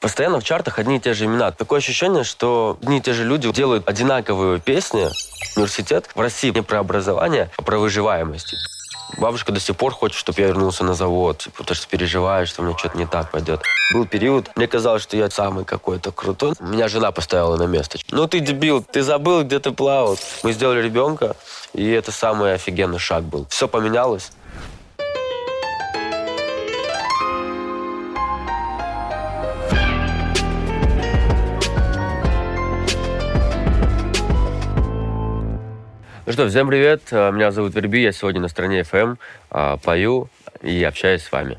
Постоянно 0.00 0.38
в 0.38 0.44
чартах 0.44 0.78
одни 0.78 0.96
и 0.96 1.00
те 1.00 1.12
же 1.12 1.24
имена. 1.24 1.50
Такое 1.50 1.78
ощущение, 1.78 2.22
что 2.22 2.78
одни 2.80 2.98
и 2.98 3.00
те 3.00 3.12
же 3.12 3.24
люди 3.24 3.50
делают 3.52 3.88
одинаковые 3.88 4.60
песни. 4.60 5.08
Университет 5.56 6.08
в 6.14 6.20
России 6.20 6.50
не 6.50 6.62
про 6.62 6.78
образование, 6.78 7.50
а 7.56 7.62
про 7.62 7.78
выживаемость. 7.78 8.54
Бабушка 9.16 9.52
до 9.52 9.58
сих 9.58 9.76
пор 9.76 9.92
хочет, 9.92 10.16
чтобы 10.16 10.40
я 10.40 10.48
вернулся 10.48 10.84
на 10.84 10.94
завод, 10.94 11.38
типа, 11.38 11.58
потому 11.58 11.74
что 11.74 11.88
переживает, 11.88 12.48
что 12.48 12.62
мне 12.62 12.76
что-то 12.76 12.98
не 12.98 13.06
так 13.06 13.30
пойдет. 13.30 13.62
Был 13.92 14.06
период, 14.06 14.50
мне 14.54 14.68
казалось, 14.68 15.02
что 15.02 15.16
я 15.16 15.30
самый 15.30 15.64
какой-то 15.64 16.12
крутой. 16.12 16.52
Меня 16.60 16.88
жена 16.88 17.10
поставила 17.10 17.56
на 17.56 17.64
место. 17.64 17.98
Ну 18.10 18.28
ты 18.28 18.40
дебил, 18.40 18.84
ты 18.84 19.02
забыл, 19.02 19.42
где 19.42 19.58
ты 19.58 19.72
плавал. 19.72 20.18
Мы 20.42 20.52
сделали 20.52 20.82
ребенка, 20.82 21.36
и 21.72 21.90
это 21.90 22.12
самый 22.12 22.54
офигенный 22.54 22.98
шаг 22.98 23.24
был. 23.24 23.46
Все 23.48 23.66
поменялось. 23.66 24.30
Ну 36.28 36.32
что, 36.32 36.46
всем 36.46 36.68
привет. 36.68 37.04
А, 37.10 37.30
меня 37.30 37.50
зовут 37.50 37.74
Верби, 37.74 38.02
я 38.02 38.12
сегодня 38.12 38.42
на 38.42 38.48
стране 38.48 38.82
FM, 38.82 39.16
а, 39.50 39.78
пою 39.78 40.28
и 40.60 40.84
общаюсь 40.84 41.22
с 41.22 41.32
вами. 41.32 41.56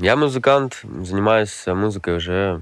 Я 0.00 0.16
музыкант, 0.16 0.80
занимаюсь 0.82 1.64
музыкой 1.68 2.16
уже, 2.16 2.60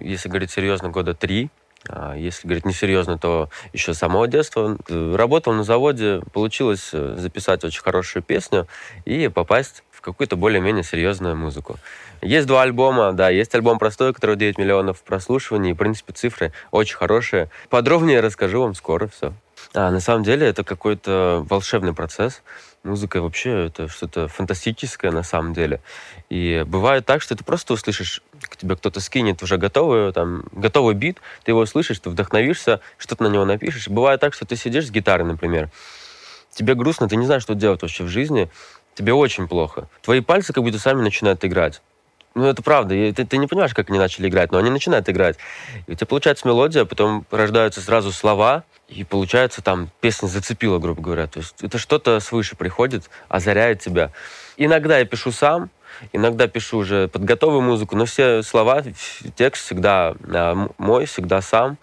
если 0.00 0.28
говорить 0.28 0.50
серьезно, 0.50 0.88
года 0.88 1.14
три. 1.14 1.50
А, 1.88 2.16
если 2.16 2.48
говорить 2.48 2.66
несерьезно, 2.66 3.16
то 3.16 3.48
еще 3.72 3.94
с 3.94 3.98
самого 3.98 4.26
детства. 4.26 4.76
Работал 4.88 5.52
на 5.52 5.62
заводе, 5.62 6.20
получилось 6.32 6.90
э, 6.92 7.14
записать 7.16 7.62
очень 7.62 7.82
хорошую 7.82 8.24
песню 8.24 8.66
и 9.04 9.28
попасть 9.28 9.84
в 9.92 10.00
какую-то 10.00 10.34
более-менее 10.34 10.82
серьезную 10.82 11.36
музыку. 11.36 11.76
Есть 12.22 12.48
два 12.48 12.62
альбома, 12.62 13.12
да, 13.12 13.30
есть 13.30 13.54
альбом 13.54 13.78
простой, 13.78 14.12
который 14.12 14.34
9 14.34 14.58
миллионов 14.58 15.00
прослушиваний, 15.04 15.70
и, 15.70 15.74
в 15.74 15.76
принципе, 15.76 16.12
цифры 16.12 16.52
очень 16.72 16.96
хорошие. 16.96 17.50
Подробнее 17.70 18.18
расскажу 18.18 18.62
вам 18.62 18.74
скоро, 18.74 19.06
все. 19.06 19.32
А, 19.80 19.92
на 19.92 20.00
самом 20.00 20.24
деле 20.24 20.44
это 20.44 20.64
какой-то 20.64 21.46
волшебный 21.48 21.94
процесс. 21.94 22.42
Музыка 22.82 23.22
вообще 23.22 23.66
это 23.66 23.86
что-то 23.86 24.26
фантастическое 24.26 25.12
на 25.12 25.22
самом 25.22 25.52
деле. 25.52 25.80
И 26.30 26.64
бывает 26.66 27.06
так, 27.06 27.22
что 27.22 27.36
ты 27.36 27.44
просто 27.44 27.74
услышишь, 27.74 28.20
к 28.40 28.56
тебе 28.56 28.74
кто-то 28.74 28.98
скинет 28.98 29.40
уже 29.40 29.56
готовый, 29.56 30.12
там, 30.12 30.46
готовый 30.50 30.96
бит, 30.96 31.18
ты 31.44 31.52
его 31.52 31.64
слышишь, 31.64 32.00
ты 32.00 32.10
вдохновишься, 32.10 32.80
что-то 32.96 33.22
на 33.22 33.28
него 33.28 33.44
напишешь. 33.44 33.86
Бывает 33.86 34.20
так, 34.20 34.34
что 34.34 34.44
ты 34.44 34.56
сидишь 34.56 34.88
с 34.88 34.90
гитарой, 34.90 35.28
например, 35.28 35.70
тебе 36.50 36.74
грустно, 36.74 37.08
ты 37.08 37.14
не 37.14 37.26
знаешь, 37.26 37.42
что 37.44 37.54
делать 37.54 37.80
вообще 37.80 38.02
в 38.02 38.08
жизни, 38.08 38.50
тебе 38.94 39.12
очень 39.12 39.46
плохо. 39.46 39.88
Твои 40.02 40.22
пальцы 40.22 40.52
как 40.52 40.64
будто 40.64 40.80
сами 40.80 41.02
начинают 41.02 41.44
играть. 41.44 41.82
Ну, 42.34 42.46
это 42.46 42.62
правда. 42.62 42.94
И 42.94 43.12
ты, 43.12 43.24
ты 43.24 43.36
не 43.36 43.46
понимаешь, 43.46 43.74
как 43.74 43.90
они 43.90 43.98
начали 43.98 44.28
играть, 44.28 44.52
но 44.52 44.58
они 44.58 44.70
начинают 44.70 45.08
играть. 45.08 45.36
И 45.86 45.92
у 45.92 45.94
тебя 45.94 46.06
получается 46.06 46.46
мелодия, 46.46 46.84
потом 46.84 47.24
рождаются 47.30 47.80
сразу 47.80 48.12
слова, 48.12 48.64
и 48.88 49.04
получается 49.04 49.62
там 49.62 49.90
песня 50.00 50.28
зацепила, 50.28 50.78
грубо 50.78 51.02
говоря. 51.02 51.26
То 51.26 51.40
есть 51.40 51.62
это 51.62 51.78
что-то 51.78 52.20
свыше 52.20 52.56
приходит, 52.56 53.10
озаряет 53.28 53.80
тебя. 53.80 54.12
Иногда 54.56 54.98
я 54.98 55.04
пишу 55.04 55.32
сам, 55.32 55.70
иногда 56.12 56.46
пишу 56.46 56.78
уже 56.78 57.08
под 57.08 57.24
готовую 57.24 57.62
музыку, 57.62 57.96
но 57.96 58.04
все 58.04 58.42
слова, 58.42 58.82
текст 59.36 59.64
всегда 59.64 60.14
а, 60.28 60.68
мой, 60.78 61.06
всегда 61.06 61.42
сам. 61.42 61.76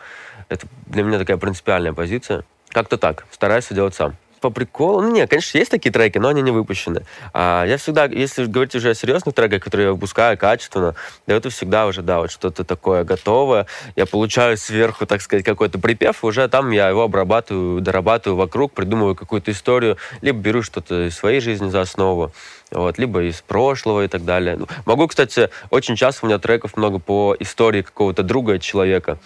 Это 0.49 0.67
для 0.87 1.03
меня 1.03 1.19
такая 1.19 1.37
принципиальная 1.37 1.93
позиция. 1.93 2.43
Как-то 2.69 2.97
так. 2.97 3.25
Стараюсь 3.31 3.67
делать 3.69 3.95
сам 3.95 4.15
по 4.45 4.51
приколу. 4.51 5.01
Ну, 5.01 5.11
нет, 5.11 5.27
конечно, 5.27 5.57
есть 5.57 5.71
такие 5.71 5.91
треки, 5.91 6.19
но 6.19 6.27
они 6.27 6.43
не 6.43 6.51
выпущены. 6.51 7.03
А 7.33 7.65
я 7.65 7.77
всегда, 7.77 8.05
если 8.05 8.45
говорить 8.45 8.75
уже 8.75 8.91
о 8.91 8.93
серьезных 8.93 9.33
треках, 9.33 9.63
которые 9.63 9.87
я 9.87 9.93
выпускаю 9.93 10.37
качественно, 10.37 10.93
да 11.25 11.33
это 11.33 11.49
всегда 11.49 11.87
уже, 11.87 12.03
да, 12.03 12.19
вот 12.19 12.31
что-то 12.31 12.63
такое 12.63 13.03
готовое. 13.03 13.65
Я 13.95 14.05
получаю 14.05 14.57
сверху, 14.57 15.07
так 15.07 15.23
сказать, 15.23 15.43
какой-то 15.43 15.79
припев, 15.79 16.23
уже 16.23 16.47
там 16.47 16.69
я 16.69 16.89
его 16.89 17.01
обрабатываю, 17.01 17.81
дорабатываю 17.81 18.37
вокруг, 18.37 18.73
придумываю 18.73 19.15
какую-то 19.15 19.51
историю, 19.51 19.97
либо 20.21 20.37
беру 20.37 20.61
что-то 20.61 21.07
из 21.07 21.15
своей 21.15 21.39
жизни 21.39 21.69
за 21.69 21.81
основу, 21.81 22.31
вот, 22.69 22.99
либо 22.99 23.23
из 23.23 23.41
прошлого 23.41 24.05
и 24.05 24.07
так 24.07 24.25
далее. 24.25 24.57
Ну, 24.57 24.67
могу, 24.85 25.07
кстати, 25.07 25.49
очень 25.71 25.95
часто 25.95 26.23
у 26.23 26.29
меня 26.29 26.37
треков 26.37 26.77
много 26.77 26.99
по 26.99 27.35
истории 27.39 27.81
какого-то 27.81 28.21
друга 28.21 28.59
человека. 28.59 29.17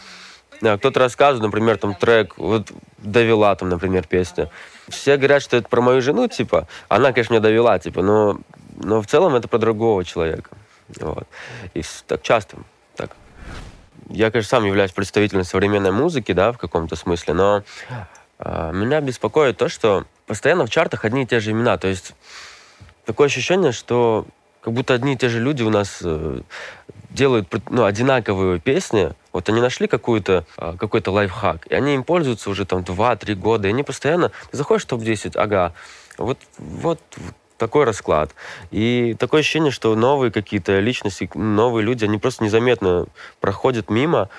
Кто-то 0.59 1.00
рассказывает, 1.00 1.44
например, 1.44 1.78
там 1.78 1.96
трек, 1.96 2.38
вот 2.38 2.72
довела 2.97 3.56
там, 3.56 3.70
например, 3.70 4.06
песня. 4.08 4.50
Все 4.90 5.18
говорят, 5.18 5.42
что 5.42 5.58
это 5.58 5.70
про 5.70 5.81
мою 5.81 6.02
жену, 6.02 6.28
типа. 6.28 6.68
Она, 6.88 7.14
конечно, 7.14 7.34
меня 7.34 7.42
довела, 7.42 7.80
типа, 7.80 8.02
но, 8.02 8.40
но 8.75 9.02
в 9.02 9.08
целом 9.08 9.36
это 9.36 9.48
про 9.48 9.58
другого 9.58 10.03
человека. 10.03 10.52
Вот. 11.00 11.28
И 11.74 11.84
так 12.08 12.22
часто 12.22 12.58
так. 12.96 13.12
Я, 14.09 14.31
конечно, 14.31 14.50
сам 14.50 14.66
являюсь 14.66 14.92
представителем 14.92 15.44
современной 15.44 15.92
музыки, 15.92 16.31
да, 16.31 16.52
в 16.52 16.58
каком-то 16.58 16.96
смысле, 16.96 17.34
но 17.36 17.64
э, 18.40 18.72
меня 18.74 19.00
беспокоит 19.02 19.58
то, 19.58 19.69
что 19.69 20.06
постоянно 20.25 20.66
в 20.66 20.69
чартах 20.69 21.06
одни 21.06 21.24
и 21.24 21.25
те 21.25 21.40
же 21.40 21.52
имена. 21.52 21.78
То 21.78 21.88
есть 21.88 22.16
такое 23.06 23.28
ощущение, 23.28 23.72
что 23.72 24.25
как 24.69 24.75
будто 24.75 24.94
одни 24.94 25.13
и 25.13 25.18
те 25.18 25.30
же 25.30 25.40
люди 25.40 25.63
у 25.63 25.72
нас 25.72 25.97
э, 26.03 26.41
делают 27.09 27.52
ну, 27.72 27.85
одинаковые 27.85 28.59
песни. 28.59 29.13
Вот 29.34 29.50
они 29.50 29.62
нашли 29.62 29.88
какую-то, 29.88 30.46
э, 30.57 30.75
какой-то 30.80 31.12
лайфхак, 31.12 31.66
и 31.66 31.74
они 31.74 31.96
им 31.96 32.03
пользуются 32.03 32.52
уже 32.52 32.66
там 32.66 32.81
2-3 32.81 33.34
года, 33.34 33.68
и 33.68 33.72
они 33.72 33.81
постоянно... 33.81 34.31
Ты 34.52 34.57
заходишь 34.57 34.84
в 34.84 34.90
топ-10, 34.90 35.35
ага, 35.40 35.74
вот, 36.19 36.38
вот 36.59 37.00
такой 37.57 37.85
расклад. 37.85 38.35
И 38.69 39.16
такое 39.18 39.40
ощущение, 39.40 39.72
что 39.72 39.96
новые 39.96 40.31
какие-то 40.31 40.78
личности, 40.78 41.28
новые 41.34 41.84
люди, 41.84 42.06
они 42.06 42.19
просто 42.19 42.44
незаметно 42.44 43.07
проходят 43.41 43.90
мимо, 43.90 44.30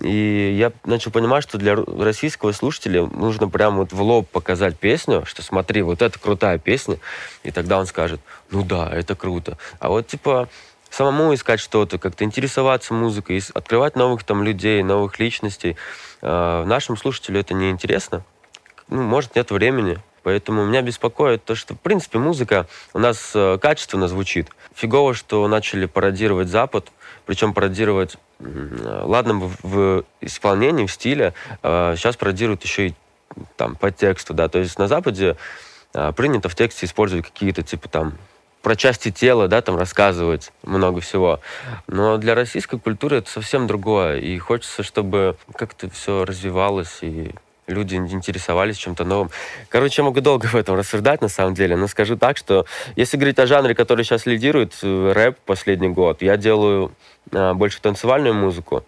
и 0.00 0.54
я 0.58 0.72
начал 0.84 1.10
понимать, 1.10 1.42
что 1.42 1.58
для 1.58 1.76
российского 1.76 2.52
слушателя 2.52 3.04
нужно 3.04 3.48
прямо 3.48 3.78
вот 3.78 3.92
в 3.92 4.00
лоб 4.00 4.28
показать 4.28 4.78
песню, 4.78 5.24
что 5.26 5.42
смотри, 5.42 5.82
вот 5.82 6.00
это 6.00 6.18
крутая 6.18 6.58
песня, 6.58 6.98
и 7.42 7.50
тогда 7.50 7.78
он 7.78 7.86
скажет, 7.86 8.20
ну 8.50 8.64
да, 8.64 8.90
это 8.90 9.14
круто. 9.14 9.58
А 9.80 9.90
вот 9.90 10.06
типа 10.06 10.48
самому 10.90 11.34
искать 11.34 11.60
что-то, 11.60 11.98
как-то 11.98 12.24
интересоваться 12.24 12.94
музыкой, 12.94 13.42
открывать 13.54 13.96
новых 13.96 14.24
там 14.24 14.42
людей, 14.42 14.82
новых 14.82 15.18
личностей. 15.18 15.76
Э, 16.20 16.64
нашим 16.64 16.96
слушателю 16.96 17.40
это 17.40 17.54
не 17.54 17.70
интересно. 17.70 18.24
Ну, 18.88 19.02
может, 19.02 19.36
нет 19.36 19.50
времени. 19.50 19.98
Поэтому 20.22 20.64
меня 20.64 20.82
беспокоит 20.82 21.44
то, 21.44 21.54
что, 21.54 21.74
в 21.74 21.80
принципе, 21.80 22.18
музыка 22.18 22.68
у 22.92 22.98
нас 22.98 23.32
э, 23.34 23.58
качественно 23.60 24.06
звучит. 24.06 24.48
Фигово, 24.74 25.14
что 25.14 25.46
начали 25.48 25.86
пародировать 25.86 26.48
Запад, 26.48 26.92
причем 27.26 27.54
пародировать 27.54 28.16
ладно, 29.04 29.50
в, 29.62 30.04
исполнении, 30.20 30.86
в 30.86 30.92
стиле, 30.92 31.34
э, 31.62 31.94
сейчас 31.96 32.16
пародируют 32.16 32.62
еще 32.64 32.88
и 32.88 32.94
там 33.56 33.76
по 33.76 33.90
тексту, 33.90 34.34
да, 34.34 34.48
то 34.48 34.58
есть 34.58 34.78
на 34.78 34.88
Западе 34.88 35.36
э, 35.94 36.12
принято 36.12 36.48
в 36.48 36.54
тексте 36.54 36.86
использовать 36.86 37.24
какие-то 37.24 37.62
типа 37.62 37.88
там 37.88 38.14
про 38.62 38.76
части 38.76 39.10
тела, 39.10 39.48
да, 39.48 39.60
там 39.60 39.76
рассказывать 39.76 40.52
много 40.62 41.00
всего. 41.00 41.40
Но 41.88 42.16
для 42.16 42.34
российской 42.34 42.78
культуры 42.78 43.16
это 43.18 43.28
совсем 43.28 43.66
другое. 43.66 44.18
И 44.18 44.38
хочется, 44.38 44.82
чтобы 44.82 45.36
как-то 45.56 45.90
все 45.90 46.24
развивалось 46.24 46.98
и 47.02 47.34
люди 47.72 47.96
интересовались 47.96 48.76
чем-то 48.76 49.04
новым. 49.04 49.30
Короче, 49.68 50.02
я 50.02 50.04
могу 50.04 50.20
долго 50.20 50.46
в 50.46 50.54
этом 50.54 50.76
рассуждать, 50.76 51.20
на 51.20 51.28
самом 51.28 51.54
деле, 51.54 51.76
но 51.76 51.86
скажу 51.88 52.16
так, 52.16 52.36
что 52.36 52.66
если 52.96 53.16
говорить 53.16 53.38
о 53.38 53.46
жанре, 53.46 53.74
который 53.74 54.04
сейчас 54.04 54.26
лидирует, 54.26 54.74
э, 54.82 55.12
рэп 55.12 55.38
последний 55.44 55.88
год, 55.88 56.22
я 56.22 56.36
делаю 56.36 56.92
а, 57.32 57.54
больше 57.54 57.80
танцевальную 57.80 58.34
музыку, 58.34 58.84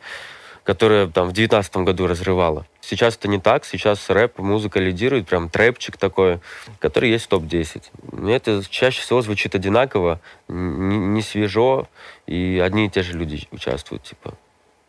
которая 0.65 1.07
там 1.07 1.29
в 1.29 1.33
девятнадцатом 1.33 1.85
году 1.85 2.07
разрывала. 2.07 2.67
Сейчас 2.81 3.17
это 3.17 3.29
не 3.29 3.39
так, 3.39 3.65
сейчас 3.65 4.09
рэп, 4.11 4.39
музыка 4.39 4.81
лидирует, 4.81 5.27
прям 5.27 5.49
трэпчик 5.49 5.97
такой, 5.97 6.41
который 6.81 7.11
есть 7.11 7.27
в 7.27 7.29
топ-10. 7.29 7.83
Мне 8.13 8.37
это 8.37 8.63
чаще 8.69 9.01
всего 9.01 9.23
звучит 9.23 9.55
одинаково, 9.55 10.21
не 10.49 11.23
свежо, 11.23 11.89
и 12.27 12.61
одни 12.63 12.87
и 12.87 12.91
те 12.91 13.03
же 13.03 13.17
люди 13.17 13.47
участвуют, 13.53 14.03
типа. 14.03 14.35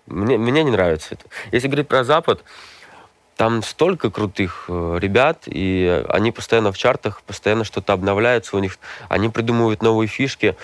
Мне, 0.07 0.37
мне 0.37 0.63
не 0.63 0.71
нравится 0.71 1.15
это. 1.15 1.25
Если 1.51 1.67
говорить 1.67 1.87
про 1.87 2.03
Запад, 2.03 2.43
там 3.35 3.63
столько 3.63 4.09
крутых 4.09 4.65
э, 4.67 4.97
ребят, 4.99 5.43
и 5.45 6.03
они 6.09 6.31
постоянно 6.31 6.71
в 6.71 6.77
чартах, 6.77 7.21
постоянно 7.23 7.63
что-то 7.63 7.93
обновляется 7.93 8.55
у 8.55 8.59
них, 8.59 8.79
они 9.09 9.29
придумывают 9.29 9.81
новые 9.81 10.07
фишки. 10.07 10.55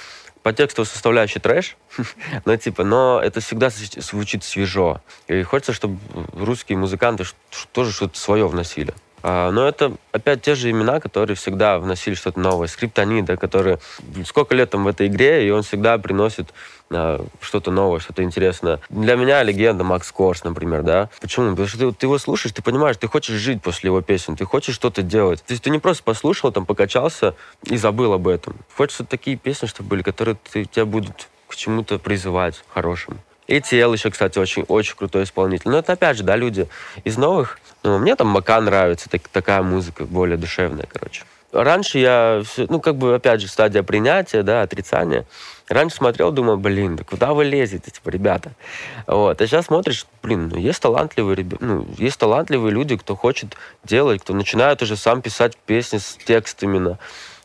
По 0.44 0.54
текстовой 0.54 0.88
составляющей 0.88 1.38
трэш, 1.40 1.78
но 2.46 2.58
типа, 2.58 2.84
но 2.84 3.22
это 3.24 3.42
всегда 3.42 3.70
звучит 3.70 4.44
свежо. 4.44 5.00
И 5.28 5.44
хочется, 5.44 5.72
чтобы 5.72 6.00
русские 6.34 6.80
музыканты 6.80 7.26
тоже 7.72 7.92
что-то 7.92 8.18
свое 8.18 8.48
вносили. 8.48 8.96
А, 9.24 9.52
но 9.52 9.68
это 9.68 9.94
опять 10.12 10.42
те 10.42 10.56
же 10.56 10.70
имена, 10.70 11.00
которые 11.00 11.36
всегда 11.36 11.80
вносили 11.80 12.16
что-то 12.16 12.40
новое. 12.40 12.68
Скриптонит, 12.68 13.26
да, 13.26 13.38
который 13.38 13.78
сколько 14.26 14.56
лет 14.56 14.70
там 14.70 14.84
в 14.84 14.88
этой 14.88 15.08
игре, 15.08 15.48
и 15.48 15.52
он 15.52 15.64
всегда 15.64 15.98
приносит 15.98 16.54
а, 16.90 17.26
что-то 17.40 17.72
новое, 17.72 18.00
что-то 18.00 18.24
интересное. 18.24 18.80
Для 18.90 19.16
меня 19.16 19.44
легенда 19.44 19.84
Макс 19.84 20.12
Корс, 20.12 20.44
например, 20.44 20.84
да. 20.84 21.10
Почему? 21.22 21.52
Потому 21.52 21.68
что 21.68 21.78
ты, 21.78 21.92
ты 21.92 22.06
его 22.06 22.18
слушаешь, 22.18 22.54
ты 22.54 22.62
понимаешь, 22.62 22.98
ты 22.98 23.08
хочешь 23.08 23.36
жить 23.36 23.62
после 23.62 23.88
его 23.90 24.02
песен, 24.02 24.36
ты 24.36 24.46
хочешь 24.46 24.76
что-то 24.76 25.02
делать. 25.02 25.44
То 25.44 25.52
есть 25.52 25.64
ты 25.64 25.70
не 25.70 25.80
просто 25.80 26.04
послушал, 26.04 26.52
там, 26.52 26.66
покачался 26.66 27.36
и 27.64 27.78
забыл 27.78 28.14
об 28.14 28.28
этом. 28.28 28.56
Хочется 28.76 29.06
такие 29.06 29.38
песни, 29.38 29.68
чтобы 29.68 29.90
были, 29.90 30.02
которые 30.02 30.38
ты, 30.52 30.66
тебя 30.66 30.86
будут 30.86 31.30
к 31.48 31.56
чему-то 31.56 32.00
призывать 32.00 32.64
хорошему. 32.74 33.18
И 33.48 33.60
Тел 33.60 33.94
еще, 33.94 34.10
кстати, 34.10 34.40
очень, 34.40 34.64
очень 34.64 34.96
крутой 34.96 35.24
исполнитель. 35.24 35.70
Но 35.70 35.80
это 35.80 35.94
опять 35.94 36.16
же, 36.16 36.24
да, 36.24 36.38
люди 36.38 36.70
из 37.04 37.18
новых. 37.18 37.60
Ну, 37.84 37.98
мне 37.98 38.16
там 38.16 38.28
Мака 38.28 38.62
нравится, 38.62 39.10
так, 39.10 39.28
такая 39.28 39.62
музыка 39.64 40.06
более 40.06 40.38
душевная, 40.38 40.86
короче. 40.92 41.24
Раньше 41.52 41.98
я, 42.00 42.44
ну, 42.70 42.80
как 42.80 42.96
бы, 42.96 43.16
опять 43.16 43.42
же, 43.42 43.48
стадия 43.48 43.84
принятия, 43.84 44.42
да, 44.42 44.62
отрицания. 44.62 45.26
Раньше 45.68 45.98
смотрел, 45.98 46.32
думал, 46.32 46.58
блин, 46.58 46.96
да 46.96 47.04
куда 47.04 47.34
вы 47.34 47.44
лезете, 47.44 47.92
типа, 47.92 48.10
ребята? 48.10 48.52
Вот. 49.08 49.42
А 49.42 49.48
сейчас 49.48 49.66
смотришь, 49.66 50.06
блин, 50.24 50.50
ну, 50.50 50.58
есть 50.58 50.82
талантливые 50.82 51.36
ребята, 51.36 51.64
ну, 51.64 51.88
есть 51.98 52.18
талантливые 52.20 52.72
люди, 52.72 52.96
кто 52.96 53.16
хочет 53.16 53.58
делать, 53.84 54.22
кто 54.22 54.34
начинает 54.34 54.82
уже 54.82 54.96
сам 54.96 55.22
писать 55.22 55.58
песни 55.58 55.98
с 55.98 56.18
текстами, 56.26 56.78
именно. 56.78 57.00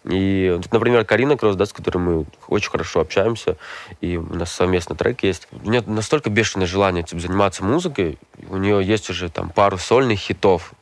И, 0.06 0.60
например, 0.70 1.04
Карина 1.04 1.36
Кросс, 1.36 1.56
да, 1.56 1.66
с 1.66 1.72
которой 1.72 1.98
мы 1.98 2.26
очень 2.48 2.70
хорошо 2.70 3.00
общаемся, 3.00 3.56
и 4.00 4.16
у 4.16 4.34
нас 4.34 4.52
совместно 4.52 4.94
трек 4.94 5.22
есть. 5.24 5.48
У 5.64 5.68
нее 5.68 5.82
настолько 5.86 6.30
бешеное 6.30 6.66
желание 6.66 7.02
типа, 7.02 7.20
заниматься 7.20 7.64
музыкой, 7.64 8.18
у 8.48 8.56
нее 8.56 8.84
есть 8.84 9.10
уже 9.10 9.28
там 9.28 9.50
пару 9.50 9.78
сольных 9.78 10.20
хитов, 10.20 10.72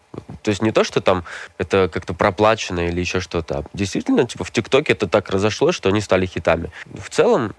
то 0.43 0.51
есть 0.51 0.63
не 0.63 0.73
то, 0.73 0.85
что 0.85 1.01
там 1.01 1.25
это 1.59 1.89
как-то 1.93 2.15
проплачено 2.15 2.87
или 2.89 3.01
еще 3.01 3.21
что-то. 3.21 3.65
Действительно, 3.73 4.27
типа 4.27 4.45
в 4.45 4.51
ТикТоке 4.51 4.93
это 4.93 5.09
так 5.09 5.31
разошлось, 5.31 5.75
что 5.75 5.89
они 5.89 6.01
стали 6.01 6.27
хитами. 6.27 6.71
В 6.85 7.09
целом, 7.11 7.55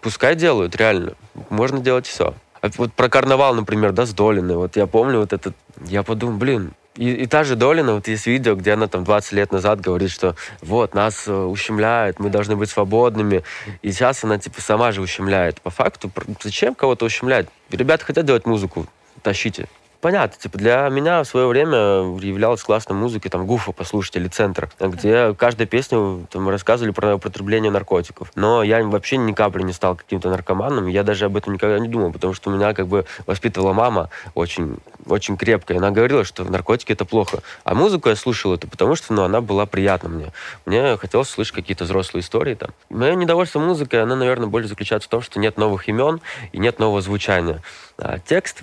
пускай 0.00 0.36
делают, 0.36 0.76
реально. 0.76 1.14
Можно 1.48 1.80
делать 1.80 2.06
все. 2.06 2.34
А 2.60 2.70
вот 2.76 2.92
про 2.92 3.08
карнавал, 3.08 3.54
например, 3.54 3.92
да, 3.92 4.04
с 4.04 4.12
Долиной. 4.12 4.56
Вот 4.56 4.76
я 4.76 4.86
помню 4.86 5.20
вот 5.20 5.32
этот... 5.32 5.54
Я 5.86 6.02
подумал, 6.02 6.36
блин, 6.36 6.72
и, 6.98 7.12
и 7.12 7.26
та 7.26 7.44
же 7.44 7.54
Долина, 7.54 7.94
вот 7.94 8.08
есть 8.08 8.26
видео, 8.26 8.56
где 8.56 8.72
она 8.72 8.88
там 8.88 9.04
20 9.04 9.32
лет 9.32 9.52
назад 9.52 9.80
говорит, 9.80 10.10
что 10.10 10.34
вот, 10.60 10.94
нас 10.94 11.28
э, 11.28 11.32
ущемляют, 11.32 12.18
мы 12.18 12.28
должны 12.28 12.56
быть 12.56 12.70
свободными. 12.70 13.44
И 13.82 13.92
сейчас 13.92 14.24
она 14.24 14.38
типа 14.38 14.60
сама 14.60 14.90
же 14.90 15.00
ущемляет. 15.00 15.60
По 15.60 15.70
факту, 15.70 16.10
зачем 16.42 16.74
кого-то 16.74 17.04
ущемлять? 17.04 17.46
Ребята 17.70 18.04
хотят 18.04 18.26
делать 18.26 18.46
музыку, 18.46 18.86
тащите 19.22 19.68
понятно, 20.00 20.38
типа 20.40 20.58
для 20.58 20.88
меня 20.88 21.22
в 21.22 21.26
свое 21.26 21.46
время 21.46 21.76
являлась 22.20 22.62
классной 22.62 22.96
музыкой, 22.96 23.30
там, 23.30 23.46
Гуфа 23.46 23.72
послушать 23.72 24.16
или 24.16 24.28
Центр, 24.28 24.70
где 24.80 25.34
каждая 25.34 25.66
песня 25.66 26.26
там 26.30 26.48
рассказывали 26.48 26.92
про 26.92 27.16
употребление 27.16 27.70
наркотиков. 27.70 28.30
Но 28.34 28.62
я 28.62 28.82
вообще 28.84 29.16
ни 29.16 29.32
капли 29.32 29.62
не 29.62 29.72
стал 29.72 29.96
каким-то 29.96 30.30
наркоманом, 30.30 30.86
я 30.86 31.02
даже 31.02 31.26
об 31.26 31.36
этом 31.36 31.52
никогда 31.52 31.78
не 31.78 31.88
думал, 31.88 32.12
потому 32.12 32.34
что 32.34 32.50
меня 32.50 32.74
как 32.74 32.86
бы 32.86 33.06
воспитывала 33.26 33.72
мама 33.72 34.10
очень, 34.34 34.78
очень 35.06 35.36
крепко, 35.36 35.74
и 35.74 35.76
она 35.78 35.90
говорила, 35.90 36.24
что 36.24 36.44
наркотики 36.44 36.92
это 36.92 37.04
плохо. 37.04 37.42
А 37.64 37.74
музыку 37.74 38.08
я 38.08 38.16
слушал 38.16 38.54
это 38.54 38.66
потому, 38.68 38.94
что 38.94 39.12
ну, 39.12 39.22
она 39.22 39.40
была 39.40 39.66
приятна 39.66 40.08
мне. 40.08 40.32
Мне 40.66 40.96
хотелось 40.96 41.28
слышать 41.28 41.54
какие-то 41.54 41.84
взрослые 41.84 42.22
истории 42.22 42.54
там. 42.54 42.70
Мое 42.90 43.14
недовольство 43.14 43.58
музыкой, 43.60 44.02
оно, 44.02 44.16
наверное, 44.16 44.48
больше 44.48 44.68
заключается 44.68 45.08
в 45.08 45.10
том, 45.10 45.22
что 45.22 45.38
нет 45.38 45.56
новых 45.56 45.88
имен 45.88 46.20
и 46.52 46.58
нет 46.58 46.78
нового 46.78 47.00
звучания. 47.00 47.62
А 47.98 48.18
текст 48.18 48.62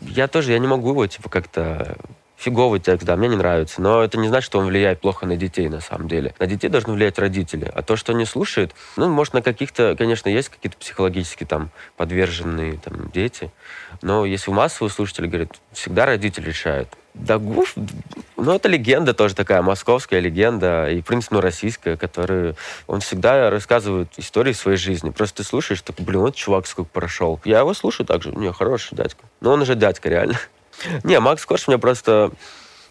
я 0.00 0.28
тоже, 0.28 0.52
я 0.52 0.58
не 0.58 0.66
могу 0.66 0.90
его, 0.90 1.06
типа, 1.06 1.28
как-то 1.28 1.96
фиговый 2.38 2.80
текст, 2.80 3.04
да, 3.04 3.16
мне 3.16 3.28
не 3.28 3.36
нравится. 3.36 3.82
Но 3.82 4.02
это 4.02 4.16
не 4.16 4.28
значит, 4.28 4.46
что 4.46 4.60
он 4.60 4.66
влияет 4.66 5.00
плохо 5.00 5.26
на 5.26 5.36
детей, 5.36 5.68
на 5.68 5.80
самом 5.80 6.08
деле. 6.08 6.34
На 6.38 6.46
детей 6.46 6.68
должны 6.68 6.92
влиять 6.92 7.18
родители. 7.18 7.70
А 7.74 7.82
то, 7.82 7.96
что 7.96 8.12
они 8.12 8.24
слушают, 8.24 8.72
ну, 8.96 9.08
может, 9.08 9.34
на 9.34 9.42
каких-то, 9.42 9.96
конечно, 9.98 10.28
есть 10.28 10.48
какие-то 10.48 10.78
психологически 10.78 11.44
там 11.44 11.70
подверженные 11.96 12.78
там 12.78 13.10
дети. 13.10 13.50
Но 14.02 14.24
если 14.24 14.52
массовые 14.52 14.90
слушатели 14.90 15.26
говорят, 15.26 15.50
всегда 15.72 16.06
родители 16.06 16.46
решают. 16.46 16.88
Да, 17.14 17.38
Гуф, 17.38 17.74
ну, 18.36 18.52
это 18.54 18.68
легенда 18.68 19.12
тоже 19.12 19.34
такая, 19.34 19.60
московская 19.60 20.20
легенда, 20.20 20.88
и, 20.88 21.00
в 21.00 21.04
принципе, 21.04 21.34
ну, 21.34 21.40
российская, 21.40 21.96
которая... 21.96 22.54
Он 22.86 23.00
всегда 23.00 23.50
рассказывает 23.50 24.10
истории 24.18 24.52
своей 24.52 24.78
жизни. 24.78 25.10
Просто 25.10 25.38
ты 25.38 25.44
слушаешь, 25.48 25.82
такой, 25.82 26.04
блин, 26.04 26.20
вот 26.20 26.36
чувак 26.36 26.68
сколько 26.68 26.90
прошел. 26.90 27.40
Я 27.44 27.60
его 27.60 27.74
слушаю 27.74 28.06
также, 28.06 28.30
не, 28.30 28.52
хороший 28.52 28.94
дядька. 28.94 29.24
Но 29.40 29.52
он 29.52 29.62
уже 29.62 29.74
дядька, 29.74 30.08
реально. 30.08 30.38
Не, 31.04 31.20
Макс 31.20 31.44
Корж 31.44 31.68
мне 31.68 31.78
просто... 31.78 32.32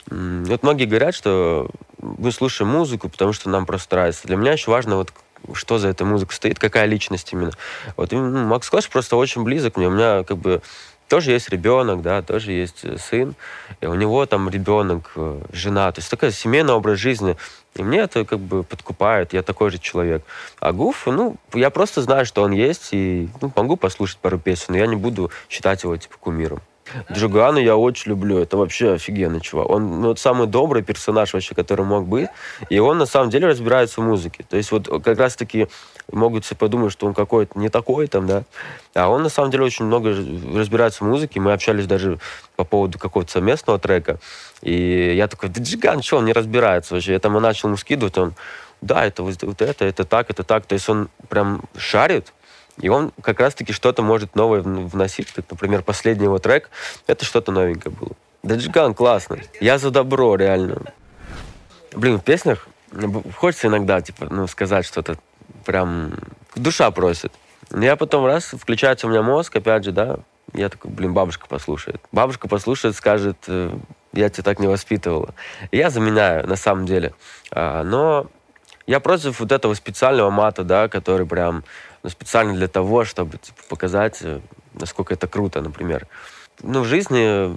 Вот 0.10 0.63
многие 0.63 0.86
говорят, 0.86 1.13
что 1.13 1.69
мы 1.98 2.31
слушаем 2.31 2.72
музыку, 2.72 3.10
потому 3.10 3.34
что 3.34 3.50
нам 3.50 3.66
просто 3.66 3.95
нравится. 3.95 4.28
Для 4.28 4.38
меня 4.38 4.54
еще 4.54 4.72
важно, 4.72 4.95
вот 4.95 5.12
что 5.54 5.78
за 5.78 5.89
этой 5.89 6.04
музыкой 6.04 6.36
стоит, 6.36 6.60
какая 6.60 6.86
личность 6.86 7.31
именно. 7.34 7.51
Вот 7.95 8.12
ну, 8.12 8.45
Макс 8.45 8.69
Корж 8.69 8.89
просто 8.89 9.16
очень 9.16 9.44
близок 9.44 9.78
мне. 9.78 9.88
У 9.88 9.92
меня 9.92 10.24
как 10.24 10.38
бы 10.38 10.62
тоже 11.07 11.31
есть 11.31 11.50
ребенок, 11.50 12.01
да, 12.01 12.22
тоже 12.22 12.51
есть 12.51 12.84
э, 12.84 12.98
сын, 12.98 13.36
и 13.81 13.86
у 13.86 13.95
него 13.95 14.25
там 14.25 14.50
ребенок, 14.50 15.12
э, 15.16 15.42
жена, 15.51 15.92
то 15.92 16.00
есть 16.00 16.12
такой 16.12 16.31
семейный 16.31 16.74
образ 16.74 17.00
жизни. 17.00 17.38
И 17.75 17.83
мне 17.83 18.00
это 18.00 18.25
как 18.25 18.40
бы 18.40 18.63
подкупает, 18.63 19.33
я 19.33 19.44
такой 19.44 19.69
же 19.69 19.78
человек. 19.78 20.24
А 20.60 20.72
Гуф, 20.72 21.06
ну, 21.06 21.38
я 21.54 21.69
просто 21.69 22.01
знаю, 22.01 22.25
что 22.25 22.42
он 22.42 22.51
есть, 22.51 22.90
и 22.92 23.30
ну, 23.42 23.51
могу 23.56 23.78
послушать 23.78 24.18
пару 24.18 24.40
песен, 24.40 24.66
но 24.69 24.78
я 24.78 24.88
не 24.88 24.95
буду 24.95 25.31
считать 25.50 25.83
его, 25.83 25.95
типа, 25.95 26.16
кумиром. 26.19 26.60
Джугану 27.12 27.60
я 27.60 27.78
очень 27.78 28.10
люблю. 28.12 28.39
Это 28.39 28.57
вообще 28.57 28.94
офигенный 28.94 29.42
чувак. 29.42 29.69
Он 29.69 30.01
ну, 30.01 30.07
вот 30.10 30.19
самый 30.19 30.48
добрый 30.48 30.84
персонаж 30.84 31.34
вообще, 31.34 31.56
который 31.56 31.86
мог 31.86 32.07
быть. 32.07 32.30
И 32.69 32.80
он 32.80 32.98
на 32.98 33.06
самом 33.06 33.30
деле 33.30 33.48
разбирается 33.48 34.01
в 34.01 34.04
музыке. 34.04 34.45
То 34.50 34.57
есть 34.57 34.72
вот 34.72 34.88
как 35.04 35.18
раз-таки 35.18 35.68
могут 36.12 36.45
себе 36.45 36.57
подумать, 36.57 36.92
что 36.92 37.07
он 37.07 37.13
какой-то 37.13 37.60
не 37.60 37.69
такой 37.69 38.07
там, 38.07 38.28
да. 38.28 38.44
А 38.94 39.10
он 39.10 39.24
на 39.24 39.30
самом 39.30 39.51
деле 39.51 39.66
очень 39.66 39.86
много 39.86 40.16
разбирается 40.56 41.04
в 41.04 41.07
музыке. 41.07 41.39
Мы 41.39 41.54
общались 41.54 41.86
даже 41.86 42.19
по 42.56 42.63
поводу 42.63 42.98
какого-то 43.00 43.31
совместного 43.31 43.80
трека. 43.80 44.19
И 44.62 45.13
я 45.16 45.28
такой, 45.28 45.50
да 45.50 45.62
Джиган, 45.62 46.01
что, 46.01 46.18
он 46.18 46.25
не 46.25 46.33
разбирается 46.33 46.94
вообще. 46.94 47.13
Я 47.13 47.19
там 47.19 47.33
начал 47.33 47.69
ему 47.69 47.78
скидывать, 47.78 48.18
он, 48.18 48.33
да, 48.81 49.06
это 49.06 49.24
вот 49.24 49.62
это, 49.62 49.86
это 49.86 50.04
так, 50.04 50.30
это 50.30 50.44
так. 50.44 50.66
То 50.66 50.74
есть 50.74 50.90
он 50.90 51.10
прям 51.30 51.62
шарит 51.78 52.33
и 52.80 52.90
он 52.90 53.12
как 53.22 53.40
раз-таки 53.40 53.74
что-то 53.74 54.02
может 54.04 54.36
новое 54.36 54.62
вносить. 54.62 55.32
Как, 55.32 55.46
например, 55.50 55.84
последний 55.84 56.26
его 56.26 56.40
трек, 56.40 56.70
это 57.08 57.26
что-то 57.26 57.52
новенькое 57.52 57.94
было. 57.96 58.12
Даджиган 58.44 58.94
классно. 58.94 59.40
Я 59.60 59.78
за 59.78 59.92
добро, 59.92 60.36
реально. 60.36 60.94
Блин, 61.94 62.20
в 62.20 62.24
песнях 62.24 62.68
хочется 63.36 63.68
иногда, 63.68 64.02
типа, 64.02 64.28
ну, 64.30 64.48
сказать 64.48 64.86
что-то 64.86 65.18
прям... 65.66 66.14
Душа 66.56 66.90
просит. 66.92 67.32
Я 67.72 67.96
потом 67.96 68.26
раз, 68.26 68.54
включается 68.54 69.08
у 69.08 69.10
меня 69.10 69.22
мозг, 69.22 69.56
опять 69.56 69.84
же, 69.84 69.92
да, 69.92 70.20
я 70.54 70.70
такой, 70.70 70.92
блин, 70.92 71.14
бабушка 71.14 71.48
послушает. 71.48 72.02
Бабушка 72.12 72.48
послушает, 72.48 72.96
скажет, 72.96 73.38
э, 73.48 73.78
я 74.14 74.30
тебя 74.30 74.44
так 74.44 74.60
не 74.60 74.68
воспитывала. 74.68 75.34
Я 75.72 75.90
заменяю, 75.90 76.48
на 76.48 76.56
самом 76.56 76.86
деле. 76.86 77.14
А, 77.52 77.84
но 77.84 78.28
я 78.86 79.02
против 79.02 79.42
вот 79.42 79.52
этого 79.52 79.74
специального 79.74 80.30
мата, 80.30 80.64
да, 80.64 80.88
который 80.88 81.28
прям 81.28 81.66
ну, 82.07 82.12
специально 82.12 82.54
для 82.54 82.69
того, 82.69 83.04
чтобы 83.04 83.38
типа, 83.38 83.62
показать, 83.68 84.19
э, 84.21 84.39
насколько 84.74 85.13
это 85.13 85.27
круто, 85.27 85.59
например. 85.59 86.07
Ну, 86.62 86.83
в 86.83 86.85
жизни 86.85 87.54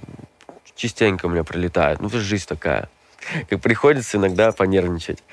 частенько 0.75 1.27
у 1.27 1.29
меня 1.29 1.45
прилетает. 1.45 2.01
Ну, 2.01 2.09
жизнь 2.09 2.45
такая. 2.45 2.89
Как 3.49 3.61
приходится 3.61 4.17
иногда 4.17 4.51
понервничать. 4.51 5.23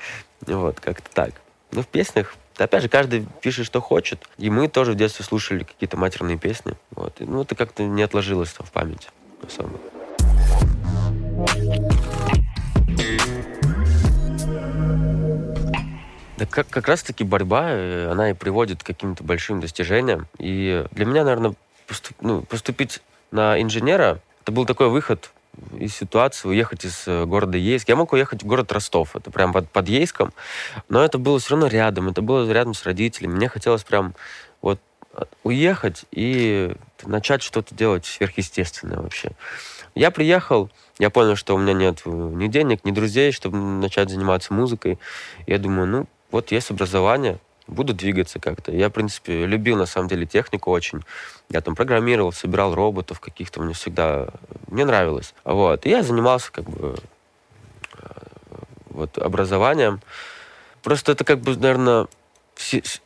Вот, 0.47 0.79
как-то 0.79 1.09
так. 1.13 1.33
Ну, 1.73 1.81
в 1.81 1.87
песнях 1.87 2.33
опять 2.57 2.81
же, 2.81 2.87
каждый 2.87 3.27
пишет, 3.41 3.65
что 3.65 3.81
хочет. 3.81 4.25
И 4.37 4.49
мы 4.49 4.69
тоже 4.69 4.93
в 4.93 4.95
детстве 4.95 5.25
слушали 5.25 5.65
какие-то 5.65 5.97
матерные 5.97 6.37
песни. 6.37 6.75
Вот. 6.91 7.19
И, 7.19 7.25
ну, 7.25 7.41
это 7.41 7.55
как-то 7.55 7.83
не 7.83 8.03
отложилось 8.03 8.55
в 8.57 8.71
памяти 8.71 9.09
особо. 9.45 9.79
Да 16.39 16.45
как, 16.45 16.69
как 16.69 16.87
раз-таки 16.87 17.25
борьба, 17.25 17.65
э, 17.71 18.09
она 18.09 18.31
и 18.31 18.33
приводит 18.33 18.81
к 18.81 18.85
каким-то 18.85 19.25
большим 19.25 19.59
достижениям. 19.59 20.27
И 20.37 20.85
для 20.91 21.05
меня, 21.05 21.25
наверное, 21.25 21.53
поступ, 21.85 22.15
ну, 22.21 22.43
поступить 22.43 23.01
на 23.31 23.61
инженера, 23.61 24.21
это 24.41 24.53
был 24.53 24.65
такой 24.65 24.87
выход 24.87 25.31
из 25.77 25.93
ситуации, 25.93 26.47
уехать 26.47 26.85
из 26.85 27.05
э, 27.07 27.25
города 27.25 27.57
Ейск. 27.57 27.89
Я 27.89 27.97
мог 27.97 28.13
уехать 28.13 28.41
в 28.41 28.45
город 28.45 28.71
Ростов, 28.71 29.17
это 29.17 29.31
прям 29.31 29.51
под, 29.51 29.69
под 29.69 29.89
Ейском, 29.89 30.31
но 30.87 31.03
это 31.03 31.17
было 31.17 31.39
все 31.39 31.51
равно 31.51 31.67
рядом, 31.67 32.07
это 32.07 32.21
было 32.21 32.49
рядом 32.49 32.73
с 32.73 32.85
родителями. 32.85 33.33
Мне 33.33 33.49
хотелось 33.49 33.83
прям 33.83 34.15
вот 34.61 34.79
уехать 35.43 36.05
и 36.11 36.73
начать 37.03 37.43
что-то 37.43 37.75
делать 37.75 38.05
сверхъестественное 38.05 38.99
вообще. 38.99 39.31
Я 39.93 40.09
приехал, 40.09 40.69
я 40.99 41.09
понял, 41.09 41.35
что 41.35 41.53
у 41.55 41.57
меня 41.57 41.73
нет 41.73 42.03
э, 42.05 42.09
ни 42.09 42.47
денег, 42.47 42.85
ни 42.85 42.91
друзей, 42.91 43.33
чтобы 43.33 43.57
начать 43.57 44.09
заниматься 44.09 44.53
музыкой. 44.53 44.99
Я 45.45 45.57
думаю, 45.57 45.87
ну, 45.87 46.07
вот 46.31 46.51
есть 46.51 46.71
образование, 46.71 47.39
буду 47.67 47.93
двигаться 47.93 48.39
как-то. 48.39 48.71
Я, 48.71 48.89
в 48.89 48.91
принципе, 48.91 49.45
любил, 49.45 49.77
на 49.77 49.85
самом 49.85 50.07
деле, 50.07 50.25
технику 50.25 50.71
очень. 50.71 51.03
Я 51.49 51.61
там 51.61 51.75
программировал, 51.75 52.31
собирал 52.31 52.75
роботов 52.75 53.19
каких-то, 53.19 53.61
мне 53.61 53.73
всегда... 53.73 54.29
Мне 54.67 54.85
нравилось. 54.85 55.33
Вот. 55.43 55.85
И 55.85 55.89
я 55.89 56.03
занимался, 56.03 56.51
как 56.51 56.65
бы, 56.69 56.97
э, 57.97 58.07
вот, 58.89 59.17
образованием. 59.17 60.01
Просто 60.83 61.11
это, 61.11 61.23
как 61.23 61.39
бы, 61.39 61.55
наверное, 61.55 62.07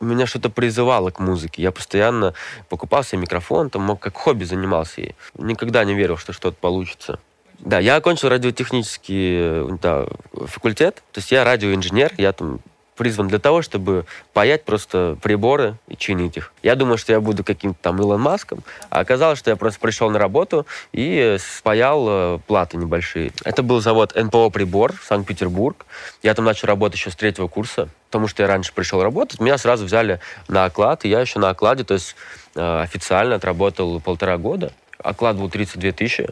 меня 0.00 0.26
что-то 0.26 0.50
призывало 0.50 1.10
к 1.10 1.20
музыке. 1.20 1.62
Я 1.62 1.70
постоянно 1.72 2.34
покупал 2.68 3.04
себе 3.04 3.22
микрофон, 3.22 3.70
там 3.70 3.96
как 3.96 4.16
хобби 4.16 4.44
занимался 4.44 5.00
ей. 5.00 5.14
Никогда 5.38 5.84
не 5.84 5.94
верил, 5.94 6.16
что 6.16 6.32
что-то 6.32 6.56
получится. 6.60 7.20
Да, 7.60 7.78
я 7.78 7.96
окончил 7.96 8.28
радиотехнический 8.28 9.78
да, 9.78 10.06
факультет, 10.46 11.02
то 11.12 11.20
есть 11.20 11.30
я 11.30 11.44
радиоинженер, 11.44 12.12
я 12.18 12.32
там 12.32 12.60
призван 12.96 13.28
для 13.28 13.38
того, 13.38 13.62
чтобы 13.62 14.06
паять 14.32 14.64
просто 14.64 15.16
приборы 15.22 15.76
и 15.88 15.96
чинить 15.96 16.36
их. 16.36 16.52
Я 16.62 16.76
думал, 16.76 16.96
что 16.96 17.12
я 17.12 17.20
буду 17.20 17.44
каким-то 17.44 17.78
там 17.80 18.00
Илон 18.00 18.20
Маском, 18.20 18.62
а 18.90 19.00
оказалось, 19.00 19.38
что 19.38 19.50
я 19.50 19.56
просто 19.56 19.80
пришел 19.80 20.10
на 20.10 20.18
работу 20.18 20.66
и 20.92 21.36
спаял 21.38 22.06
э, 22.08 22.38
платы 22.46 22.76
небольшие. 22.76 23.32
Это 23.44 23.62
был 23.62 23.80
завод 23.80 24.14
НПО 24.14 24.50
«Прибор», 24.50 24.94
Санкт-Петербург. 25.02 25.86
Я 26.22 26.34
там 26.34 26.44
начал 26.44 26.68
работать 26.68 26.98
еще 26.98 27.10
с 27.10 27.16
третьего 27.16 27.48
курса, 27.48 27.88
потому 28.06 28.28
что 28.28 28.42
я 28.42 28.48
раньше 28.48 28.72
пришел 28.72 29.02
работать. 29.02 29.40
Меня 29.40 29.58
сразу 29.58 29.84
взяли 29.84 30.20
на 30.48 30.64
оклад, 30.64 31.04
и 31.04 31.08
я 31.08 31.20
еще 31.20 31.38
на 31.38 31.50
окладе, 31.50 31.84
то 31.84 31.94
есть 31.94 32.16
э, 32.54 32.82
официально 32.82 33.36
отработал 33.36 34.00
полтора 34.00 34.38
года. 34.38 34.72
Оклад 34.98 35.36
был 35.36 35.50
32 35.50 35.92
тысячи. 35.92 36.28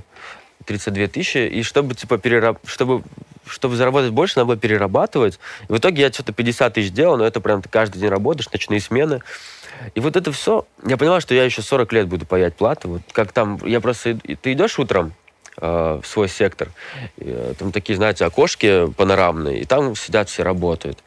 32 0.65 1.09
тысячи, 1.09 1.39
и 1.39 1.63
чтобы, 1.63 1.95
типа, 1.95 2.19
перераб... 2.19 2.59
чтобы, 2.65 3.03
чтобы 3.47 3.77
заработать 3.77 4.13
больше, 4.13 4.35
надо 4.37 4.47
было 4.47 4.57
перерабатывать. 4.57 5.39
И 5.69 5.73
в 5.73 5.79
итоге 5.79 6.03
я 6.03 6.13
что-то 6.13 6.33
50 6.33 6.75
тысяч 6.75 6.93
делал, 6.93 7.17
но 7.17 7.25
это 7.25 7.41
прям 7.41 7.63
ты 7.63 7.69
каждый 7.69 7.99
день 7.99 8.11
работаешь, 8.11 8.51
ночные 8.51 8.81
смены. 8.81 9.21
И 9.95 10.01
вот 10.01 10.17
это 10.17 10.33
все, 10.33 10.67
я 10.87 10.97
понимаю, 10.97 11.21
что 11.21 11.35
я 11.35 11.45
еще 11.45 11.63
40 11.63 11.93
лет 11.93 12.09
буду 12.09 12.27
паять 12.27 12.55
платы. 12.55 12.89
Вот 12.89 13.03
как 13.13 13.33
там, 13.33 13.59
я 13.65 13.81
просто, 13.81 14.19
ты 14.41 14.53
идешь 14.53 14.79
утром, 14.79 15.13
э, 15.61 16.01
в 16.03 16.07
свой 16.07 16.29
сектор. 16.29 16.71
И, 17.17 17.55
там 17.59 17.73
такие, 17.73 17.97
знаете, 17.97 18.25
окошки 18.25 18.91
панорамные, 18.93 19.61
и 19.61 19.65
там 19.65 19.95
сидят 19.97 20.29
все 20.29 20.43
работают. 20.43 21.03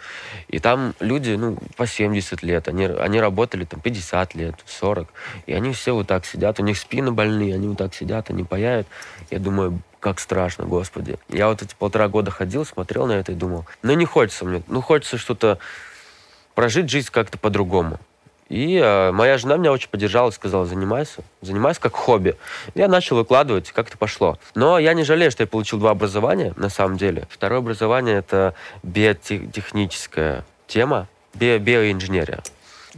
И 0.47 0.59
там 0.59 0.93
люди, 0.99 1.31
ну, 1.31 1.57
по 1.77 1.87
70 1.87 2.43
лет, 2.43 2.67
они, 2.67 2.85
они 2.85 3.19
работали 3.19 3.65
там 3.65 3.79
50 3.79 4.35
лет, 4.35 4.55
40, 4.65 5.07
и 5.47 5.53
они 5.53 5.71
все 5.73 5.93
вот 5.93 6.07
так 6.07 6.25
сидят, 6.25 6.59
у 6.59 6.63
них 6.63 6.77
спины 6.77 7.11
больные, 7.11 7.55
они 7.55 7.67
вот 7.67 7.77
так 7.77 7.93
сидят, 7.95 8.29
они 8.29 8.43
паяют. 8.43 8.87
Я 9.31 9.39
думаю, 9.39 9.79
как 10.05 10.19
страшно, 10.19 10.65
господи. 10.65 11.17
Я 11.29 11.47
вот 11.47 11.63
эти 11.63 11.73
полтора 11.73 12.07
года 12.09 12.29
ходил, 12.29 12.63
смотрел 12.63 13.07
на 13.07 13.13
это 13.13 13.31
и 13.31 13.35
думал, 13.35 13.65
ну 13.81 13.91
не 13.93 14.05
хочется 14.05 14.45
мне, 14.45 14.61
ну 14.67 14.79
хочется 14.79 15.17
что-то 15.17 15.57
прожить 16.53 16.91
жизнь 16.91 17.09
как-то 17.11 17.39
по-другому. 17.39 17.97
И 18.47 18.75
э, 18.77 19.11
моя 19.11 19.39
жена 19.39 19.57
меня 19.57 19.71
очень 19.71 19.89
поддержала, 19.89 20.29
сказала, 20.29 20.67
занимайся, 20.67 21.23
занимайся 21.41 21.81
как 21.81 21.95
хобби. 21.95 22.35
Я 22.75 22.87
начал 22.87 23.15
выкладывать, 23.15 23.71
как 23.71 23.87
это 23.87 23.97
пошло. 23.97 24.37
Но 24.53 24.77
я 24.77 24.93
не 24.93 25.03
жалею, 25.03 25.31
что 25.31 25.41
я 25.41 25.47
получил 25.47 25.79
два 25.79 25.89
образования, 25.89 26.53
на 26.55 26.69
самом 26.69 26.97
деле. 26.97 27.27
Второе 27.31 27.61
образование— 27.61 28.17
это 28.19 28.53
биотехническая 28.83 30.45
тема, 30.67 31.07
би 31.33 31.57
биоинженерия. 31.57 32.43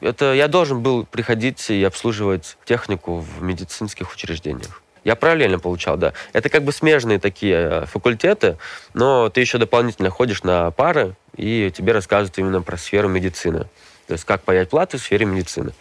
Это 0.02 0.34
я 0.34 0.50
должен 0.50 0.84
был 0.84 1.06
приходить 1.06 1.70
и 1.70 1.82
обслуживать 1.86 2.58
технику 2.66 3.20
в 3.20 3.42
медицинских 3.42 4.14
учреждениях. 4.14 4.82
Я 5.08 5.16
параллельно 5.16 5.58
получал, 5.58 5.96
да. 5.96 6.12
Это 6.34 6.50
как 6.50 6.64
бы 6.64 6.74
смежные 6.74 7.18
такие 7.18 7.56
э, 7.56 7.86
факультеты, 7.86 8.58
но 8.94 9.30
ты 9.30 9.40
еще 9.40 9.58
дополнительно 9.58 10.10
ходишь 10.10 10.44
на 10.44 10.70
пары, 10.72 11.16
и 11.38 11.72
тебе 11.74 11.94
рассказывают 11.94 12.38
именно 12.38 12.62
про 12.62 12.76
сферу 12.76 13.08
медицины. 13.08 13.70
То 14.08 14.14
есть 14.14 14.26
как 14.26 14.42
паять 14.42 14.70
платы 14.70 14.98
в 14.98 15.02
сфере 15.02 15.26
медицины. 15.26 15.72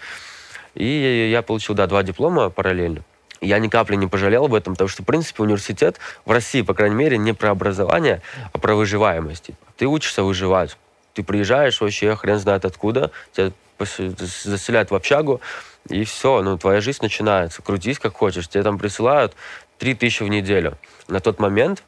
И 0.77 1.29
я 1.33 1.43
получил, 1.43 1.75
да, 1.75 1.89
два 1.89 2.05
диплома 2.05 2.51
параллельно. 2.51 3.03
Я 3.41 3.59
ни 3.59 3.67
капли 3.67 3.97
не 3.97 4.07
пожалел 4.07 4.45
об 4.45 4.55
этом, 4.55 4.75
потому 4.75 4.87
что, 4.87 5.03
в 5.03 5.07
принципе, 5.07 5.43
университет 5.43 5.99
в 6.25 6.31
России, 6.31 6.63
по 6.63 6.73
крайней 6.73 6.95
мере, 6.95 7.19
не 7.19 7.33
про 7.33 7.51
образование, 7.51 8.23
а 8.53 8.59
про 8.59 8.77
выживаемость. 8.77 9.51
Ты 9.77 9.87
учишься 9.87 10.23
выживать. 10.23 10.77
Ты 11.17 11.23
приезжаешь 11.23 11.81
вообще, 11.81 12.15
хрен 12.15 12.39
знает 12.39 12.67
откуда, 12.67 13.11
тебя 13.33 13.51
заселяют 13.79 14.91
в 14.91 14.95
общагу, 14.95 15.41
и 15.89 16.05
все, 16.05 16.43
ну, 16.43 16.59
твоя 16.59 16.83
жизнь 16.83 16.99
начинается. 17.01 17.63
Крутись 17.63 17.99
как 17.99 18.15
хочешь. 18.15 18.49
Тебе 18.49 18.63
там 18.63 18.79
присылают 18.79 19.35
3000 19.79 20.25
в 20.25 20.29
неделю. 20.29 20.77
На 21.09 21.21
тот 21.21 21.39
момент 21.39 21.83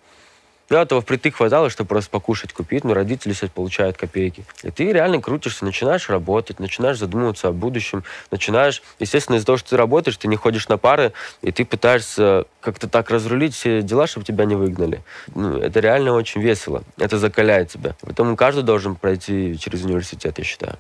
ну, 0.70 0.76
этого 0.76 1.00
впритык 1.00 1.36
хватало, 1.36 1.70
чтобы 1.70 1.88
просто 1.88 2.10
покушать 2.10 2.52
купить, 2.52 2.84
но 2.84 2.94
родители 2.94 3.32
сейчас 3.32 3.50
получают 3.50 3.96
копейки. 3.96 4.44
И 4.62 4.70
ты 4.70 4.92
реально 4.92 5.20
крутишься, 5.20 5.64
начинаешь 5.64 6.08
работать, 6.08 6.60
начинаешь 6.60 6.98
задумываться 6.98 7.48
о 7.48 7.52
будущем, 7.52 8.04
начинаешь, 8.30 8.82
естественно, 8.98 9.36
из-за 9.36 9.46
того, 9.46 9.58
что 9.58 9.70
ты 9.70 9.76
работаешь, 9.76 10.16
ты 10.16 10.28
не 10.28 10.36
ходишь 10.36 10.68
на 10.68 10.76
пары, 10.76 11.12
и 11.42 11.52
ты 11.52 11.64
пытаешься 11.64 12.44
как-то 12.60 12.88
так 12.88 13.10
разрулить 13.10 13.54
все 13.54 13.82
дела, 13.82 14.06
чтобы 14.06 14.26
тебя 14.26 14.44
не 14.44 14.56
выгнали. 14.56 15.02
Ну, 15.34 15.58
это 15.58 15.80
реально 15.80 16.12
очень 16.12 16.42
весело, 16.42 16.82
это 16.98 17.18
закаляет 17.18 17.70
тебя. 17.70 17.94
Поэтому 18.02 18.36
каждый 18.36 18.62
должен 18.62 18.94
пройти 18.94 19.58
через 19.58 19.84
университет, 19.84 20.38
я 20.38 20.44
считаю. 20.44 20.78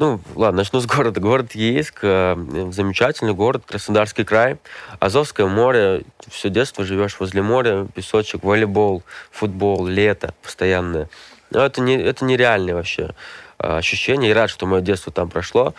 Ну, 0.00 0.20
ладно, 0.36 0.58
начну 0.58 0.78
с 0.78 0.86
города. 0.86 1.18
Город 1.18 1.56
Ейск, 1.56 1.98
э, 2.02 2.36
замечательный 2.70 3.34
город, 3.34 3.64
Краснодарский 3.66 4.24
край, 4.24 4.58
Азовское 5.00 5.48
море, 5.48 6.04
все 6.30 6.50
детство 6.50 6.84
живешь 6.84 7.18
возле 7.18 7.42
моря, 7.42 7.88
песочек, 7.96 8.44
волейбол, 8.44 9.02
футбол, 9.32 9.88
лето 9.88 10.34
постоянное. 10.40 11.08
Но 11.50 11.66
это, 11.66 11.80
не, 11.80 11.96
это 12.00 12.24
нереальное 12.24 12.76
вообще 12.76 13.10
э, 13.58 13.78
ощущение, 13.78 14.30
и 14.30 14.34
рад, 14.34 14.50
что 14.50 14.66
мое 14.66 14.82
детство 14.82 15.12
там 15.12 15.28
прошло. 15.30 15.74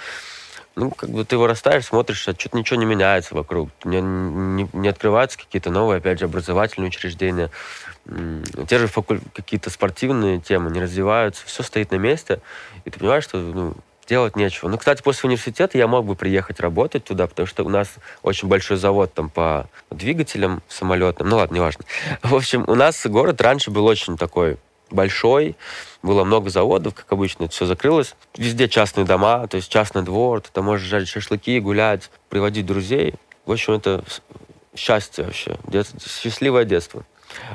Ну, 0.76 0.92
как 0.92 1.12
бы 1.12 1.24
ты 1.24 1.38
вырастаешь, 1.38 1.86
смотришь, 1.86 2.28
а 2.28 2.34
что-то 2.34 2.58
ничего 2.58 2.78
не 2.78 2.86
меняется 2.86 3.36
вокруг. 3.36 3.70
Не, 3.86 4.02
не, 4.02 4.70
не 4.74 4.90
открываются 4.90 5.38
какие-то 5.38 5.72
новые, 5.72 6.00
опять 6.00 6.20
же, 6.20 6.26
образовательные 6.26 6.90
учреждения. 6.90 7.52
Те 8.68 8.80
же 8.80 8.88
факуль... 8.88 9.22
какие-то 9.34 9.70
спортивные 9.70 10.42
темы 10.42 10.72
не 10.72 10.82
развиваются. 10.82 11.46
Все 11.46 11.64
стоит 11.64 11.92
на 11.92 11.96
месте. 11.96 12.42
И 12.84 12.90
ты 12.90 13.00
понимаешь, 13.00 13.24
что 13.24 13.38
ну, 13.38 13.76
делать 14.10 14.36
нечего. 14.36 14.68
Ну, 14.68 14.78
кстати, 14.78 15.02
после 15.04 15.28
университета 15.28 15.78
я 15.78 15.88
мог 15.88 16.06
бы 16.06 16.16
приехать 16.16 16.60
работать 16.60 17.04
туда, 17.04 17.28
потому 17.28 17.46
что 17.46 17.64
у 17.64 17.70
нас 17.70 17.88
очень 18.24 18.48
большой 18.48 18.78
завод 18.78 19.14
там 19.14 19.30
по 19.30 19.70
двигателям 19.92 20.64
самолетным. 20.68 21.30
Ну 21.30 21.38
ладно, 21.38 21.56
неважно. 21.56 21.86
В 22.24 22.36
общем, 22.36 22.66
у 22.68 22.76
нас 22.76 23.06
город 23.06 23.40
раньше 23.40 23.70
был 23.70 23.86
очень 23.86 24.18
такой 24.18 24.58
большой, 24.90 25.56
было 26.02 26.24
много 26.24 26.50
заводов, 26.50 26.96
как 26.96 27.06
обычно, 27.12 27.44
это 27.44 27.54
все 27.54 27.68
закрылось. 27.68 28.16
Везде 28.36 28.68
частные 28.68 29.06
дома, 29.06 29.48
то 29.48 29.58
есть 29.58 29.72
частный 29.72 30.02
двор, 30.02 30.42
ты 30.42 30.50
там 30.52 30.66
можешь 30.66 30.88
жарить 30.88 31.08
шашлыки, 31.08 31.60
гулять, 31.60 32.10
приводить 32.30 32.66
друзей. 32.66 33.14
В 33.46 33.52
общем, 33.52 33.74
это 33.74 34.04
счастье 34.76 35.26
вообще, 35.26 35.58
детство, 35.68 36.00
счастливое 36.00 36.66
детство. 36.66 37.06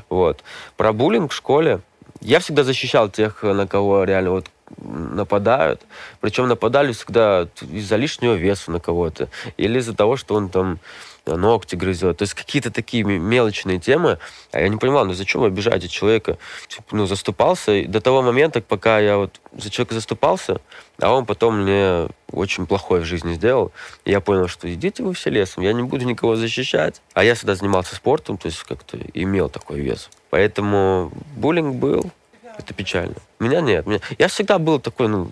Вот. 0.09 0.45
Про 0.77 0.93
буллинг 0.93 1.33
в 1.33 1.35
школе. 1.35 1.81
Я 2.21 2.39
всегда 2.39 2.63
защищал 2.63 3.11
тех, 3.11 3.43
на 3.43 3.67
кого 3.67 4.05
реально 4.05 4.31
вот 4.31 4.47
нападают. 4.79 5.83
Причем 6.21 6.49
нападали 6.49 6.93
всегда 6.93 7.49
из-за 7.61 7.97
лишнего 7.97 8.35
веса 8.35 8.71
на 8.71 8.81
кого-то. 8.81 9.29
Или 9.57 9.79
из-за 9.79 9.95
того, 9.95 10.17
что 10.17 10.35
он 10.35 10.49
там 10.49 10.79
э, 11.27 11.35
ногти 11.35 11.77
грызет. 11.77 12.19
То 12.19 12.23
есть 12.23 12.35
какие-то 12.35 12.71
такие 12.71 13.05
мелочные 13.05 13.79
темы. 13.79 14.19
А 14.53 14.61
я 14.61 14.69
не 14.69 14.77
понимал, 14.77 15.07
ну 15.07 15.13
зачем 15.15 15.41
вы 15.41 15.49
обижаете 15.49 15.89
человека? 15.89 16.39
Типа, 16.69 16.85
ну, 16.93 17.07
заступался 17.07 17.85
до 17.87 18.01
того 18.01 18.23
момента, 18.23 18.61
пока 18.61 18.99
я 18.99 19.17
вот 19.17 19.41
за 19.57 19.71
человека 19.71 19.95
заступался, 19.95 20.61
а 20.99 21.13
он 21.13 21.27
потом 21.27 21.63
мне 21.63 22.09
очень 22.31 22.67
плохое 22.67 23.03
в 23.03 23.05
жизни 23.05 23.35
сделал. 23.35 23.73
И 24.05 24.11
я 24.11 24.21
понял, 24.21 24.49
что 24.49 24.73
идите 24.73 25.03
вы 25.03 25.15
все 25.15 25.31
лесом, 25.31 25.63
я 25.63 25.73
не 25.73 25.83
буду 25.83 26.05
никого 26.05 26.37
защищать. 26.37 27.01
А 27.13 27.25
я 27.25 27.35
всегда 27.35 27.55
занимался 27.55 27.95
спортом, 27.95 28.37
то 28.37 28.47
есть 28.47 28.63
как-то 28.63 28.99
имел 29.15 29.49
такой 29.49 29.81
вес. 29.81 30.11
Поэтому 30.31 31.13
буллинг 31.37 31.77
был, 31.77 32.11
это 32.59 32.75
печально. 32.75 33.17
Меня 33.39 33.61
нет. 33.61 33.87
Меня... 33.87 34.01
Я 34.19 34.29
всегда 34.29 34.59
был 34.59 34.79
такой, 34.79 35.09
ну, 35.09 35.31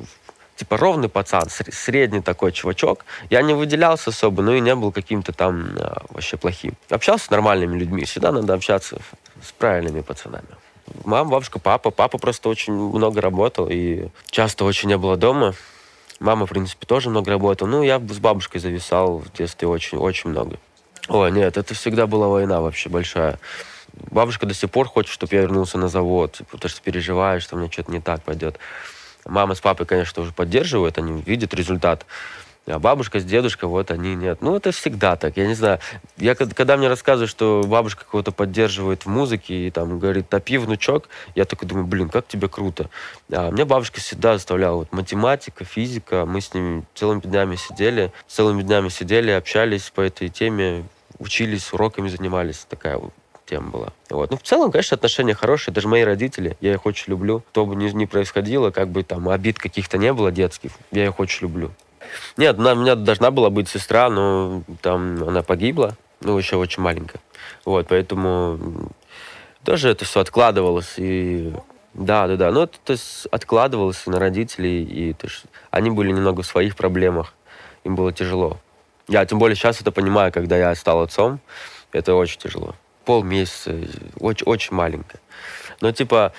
типа 0.56 0.76
ровный 0.76 1.08
пацан, 1.08 1.48
средний 1.48 2.20
такой 2.20 2.52
чувачок. 2.52 3.04
Я 3.30 3.42
не 3.42 3.54
выделялся 3.54 4.10
особо, 4.10 4.42
но 4.42 4.54
и 4.54 4.60
не 4.60 4.74
был 4.74 4.92
каким-то 4.92 5.32
там 5.32 5.70
а, 5.78 6.04
вообще 6.10 6.36
плохим. 6.36 6.74
Общался 6.88 7.26
с 7.26 7.30
нормальными 7.30 7.78
людьми. 7.78 8.04
Всегда 8.04 8.32
надо 8.32 8.54
общаться 8.54 8.98
с 9.42 9.52
правильными 9.52 10.00
пацанами. 10.00 10.46
Мама, 11.04 11.30
бабушка, 11.30 11.58
папа. 11.58 11.90
Папа 11.90 12.18
просто 12.18 12.48
очень 12.48 12.72
много 12.72 13.20
работал 13.20 13.68
и 13.70 14.08
часто 14.30 14.64
очень 14.64 14.88
не 14.88 14.96
было 14.96 15.16
дома. 15.16 15.54
Мама, 16.20 16.46
в 16.46 16.50
принципе, 16.50 16.86
тоже 16.86 17.10
много 17.10 17.30
работала. 17.30 17.68
Ну, 17.68 17.82
я 17.82 17.98
с 17.98 18.18
бабушкой 18.18 18.60
зависал 18.60 19.18
в 19.18 19.32
детстве 19.32 19.66
очень-очень 19.66 20.30
много. 20.30 20.56
Ой, 21.08 21.32
нет, 21.32 21.56
это 21.56 21.74
всегда 21.74 22.06
была 22.06 22.28
война 22.28 22.60
вообще 22.60 22.88
большая. 22.88 23.40
Бабушка 24.10 24.46
до 24.46 24.54
сих 24.54 24.70
пор 24.70 24.88
хочет, 24.88 25.12
чтобы 25.12 25.34
я 25.34 25.42
вернулся 25.42 25.78
на 25.78 25.88
завод, 25.88 26.32
типа, 26.32 26.52
потому 26.52 26.70
что 26.70 26.82
переживает, 26.82 27.42
что 27.42 27.56
мне 27.56 27.70
что-то 27.70 27.92
не 27.92 28.00
так 28.00 28.22
пойдет. 28.22 28.58
Мама 29.24 29.54
с 29.54 29.60
папой, 29.60 29.86
конечно, 29.86 30.22
уже 30.22 30.32
поддерживают, 30.32 30.98
они 30.98 31.22
видят 31.22 31.54
результат. 31.54 32.06
А 32.66 32.78
бабушка 32.78 33.18
с 33.18 33.24
дедушкой, 33.24 33.68
вот 33.68 33.90
они 33.90 34.14
нет. 34.14 34.40
Ну, 34.40 34.54
это 34.54 34.70
всегда 34.70 35.16
так. 35.16 35.36
Я 35.36 35.48
не 35.48 35.54
знаю. 35.54 35.80
Я, 36.16 36.36
когда 36.36 36.76
мне 36.76 36.88
рассказывают, 36.88 37.28
что 37.28 37.64
бабушка 37.66 38.04
кого-то 38.08 38.30
поддерживает 38.30 39.04
в 39.04 39.08
музыке 39.08 39.66
и 39.66 39.70
там 39.72 39.98
говорит, 39.98 40.28
топи, 40.28 40.58
внучок, 40.58 41.08
я 41.34 41.44
такой 41.44 41.68
думаю, 41.68 41.86
блин, 41.86 42.08
как 42.08 42.28
тебе 42.28 42.48
круто. 42.48 42.88
А 43.32 43.50
мне 43.50 43.64
бабушка 43.64 44.00
всегда 44.00 44.34
заставляла 44.34 44.76
вот 44.76 44.92
математика, 44.92 45.64
физика. 45.64 46.24
Мы 46.24 46.40
с 46.40 46.54
ними 46.54 46.84
целыми 46.94 47.20
днями 47.20 47.56
сидели, 47.56 48.12
целыми 48.28 48.62
днями 48.62 48.90
сидели, 48.90 49.32
общались 49.32 49.90
по 49.90 50.00
этой 50.00 50.28
теме, 50.28 50.84
учились, 51.18 51.72
уроками 51.72 52.08
занимались. 52.08 52.64
Такая 52.68 53.00
тема 53.46 53.70
была. 53.70 53.88
Вот. 54.10 54.30
Ну, 54.30 54.36
в 54.36 54.42
целом, 54.42 54.70
конечно, 54.70 54.94
отношения 54.94 55.34
хорошие. 55.34 55.74
Даже 55.74 55.88
мои 55.88 56.02
родители, 56.02 56.56
я 56.60 56.72
их 56.72 56.86
очень 56.86 57.10
люблю. 57.10 57.42
Кто 57.50 57.66
бы 57.66 57.74
ни, 57.76 57.88
ни 57.90 58.04
происходило, 58.04 58.70
как 58.70 58.88
бы 58.88 59.02
там 59.02 59.28
обид 59.28 59.58
каких-то 59.58 59.98
не 59.98 60.12
было 60.12 60.30
детских, 60.30 60.72
я 60.90 61.06
их 61.06 61.20
очень 61.20 61.42
люблю. 61.42 61.70
Нет, 62.36 62.58
у 62.58 62.62
меня 62.62 62.94
должна 62.94 63.30
была 63.30 63.50
быть 63.50 63.68
сестра, 63.68 64.10
но 64.10 64.62
там 64.82 65.22
она 65.24 65.42
погибла, 65.42 65.96
ну, 66.20 66.36
еще 66.36 66.56
очень 66.56 66.82
маленькая. 66.82 67.20
Вот, 67.64 67.86
поэтому 67.88 68.90
тоже 69.64 69.88
это 69.88 70.04
все 70.04 70.20
откладывалось. 70.20 70.94
И 70.96 71.52
Да, 71.94 72.26
да, 72.26 72.36
да. 72.36 72.50
Ну, 72.50 72.66
то 72.66 72.92
есть 72.92 73.26
откладывался 73.30 74.10
на 74.10 74.18
родителей, 74.18 74.82
и 74.82 75.12
то 75.12 75.26
есть, 75.26 75.44
они 75.70 75.90
были 75.90 76.10
немного 76.10 76.42
в 76.42 76.46
своих 76.46 76.76
проблемах, 76.76 77.34
им 77.84 77.94
было 77.94 78.12
тяжело. 78.12 78.58
Я 79.08 79.26
тем 79.26 79.38
более 79.38 79.56
сейчас 79.56 79.80
это 79.80 79.92
понимаю, 79.92 80.32
когда 80.32 80.56
я 80.56 80.74
стал 80.74 81.02
отцом, 81.02 81.40
это 81.92 82.14
очень 82.14 82.38
тяжело. 82.38 82.74
Полмесяца, 83.04 83.74
очень, 84.18 84.46
очень 84.46 84.74
маленько. 84.74 85.18
Но, 85.80 85.92
типа, 85.92 86.32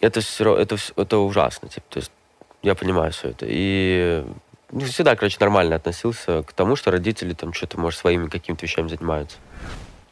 это 0.00 0.20
все 0.20 0.56
это, 0.56 0.76
это 0.96 1.18
ужасно. 1.18 1.68
Типа, 1.68 1.86
то 1.88 1.98
есть 1.98 2.10
я 2.62 2.74
понимаю 2.74 3.12
все 3.12 3.30
это. 3.30 3.46
И 3.48 4.24
ну, 4.70 4.80
всегда, 4.80 5.16
короче, 5.16 5.36
нормально 5.40 5.76
относился 5.76 6.42
к 6.42 6.52
тому, 6.52 6.76
что 6.76 6.90
родители 6.90 7.32
там 7.32 7.52
что-то, 7.52 7.78
может, 7.78 8.00
своими 8.00 8.28
какими-то 8.28 8.66
вещами 8.66 8.88
занимаются. 8.88 9.38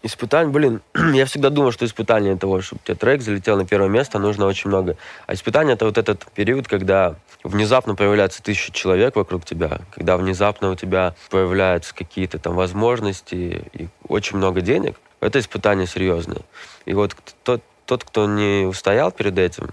Испытаний, 0.05 0.51
блин, 0.51 0.81
я 1.15 1.27
всегда 1.27 1.51
думал, 1.51 1.73
что 1.73 1.85
испытание 1.85 2.37
того, 2.37 2.61
чтобы 2.61 2.81
у 2.83 2.87
тебя 2.87 2.97
трек 2.97 3.23
залетел 3.23 3.57
на 3.57 3.67
первое 3.67 3.89
место, 3.89 4.19
нужно 4.19 4.47
очень 4.47 4.69
много. 4.69 4.97
А 5.27 5.35
испытание 5.35 5.75
это 5.75 5.85
вот 5.85 5.99
этот 5.99 6.27
период, 6.33 6.69
когда 6.69 7.17
внезапно 7.45 7.95
появляется 7.95 8.43
тысяча 8.43 8.73
человек 8.73 9.17
вокруг 9.17 9.45
тебя, 9.45 9.81
когда 9.91 10.17
внезапно 10.17 10.71
у 10.71 10.75
тебя 10.75 11.15
появляются 11.31 11.95
какие-то 11.95 12.39
там 12.39 12.55
возможности 12.55 13.65
и 13.73 13.89
очень 14.09 14.37
много 14.39 14.61
денег. 14.61 14.97
Это 15.23 15.39
испытание 15.39 15.87
серьезное. 15.87 16.43
И 16.85 16.95
вот 16.95 17.15
тот, 17.45 17.63
тот, 17.87 18.03
кто 18.03 18.27
не 18.27 18.67
устоял 18.67 19.13
перед 19.13 19.39
этим, 19.39 19.71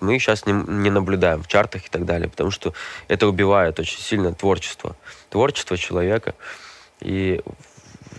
мы 0.00 0.16
сейчас 0.20 0.46
не, 0.46 0.52
не 0.52 0.90
наблюдаем 0.90 1.42
в 1.42 1.48
чартах 1.48 1.86
и 1.86 1.88
так 1.88 2.04
далее, 2.04 2.28
потому 2.28 2.52
что 2.52 2.72
это 3.08 3.26
убивает 3.26 3.80
очень 3.80 3.98
сильно 3.98 4.32
творчество. 4.32 4.94
Творчество 5.28 5.76
человека. 5.76 6.36
И 7.00 7.40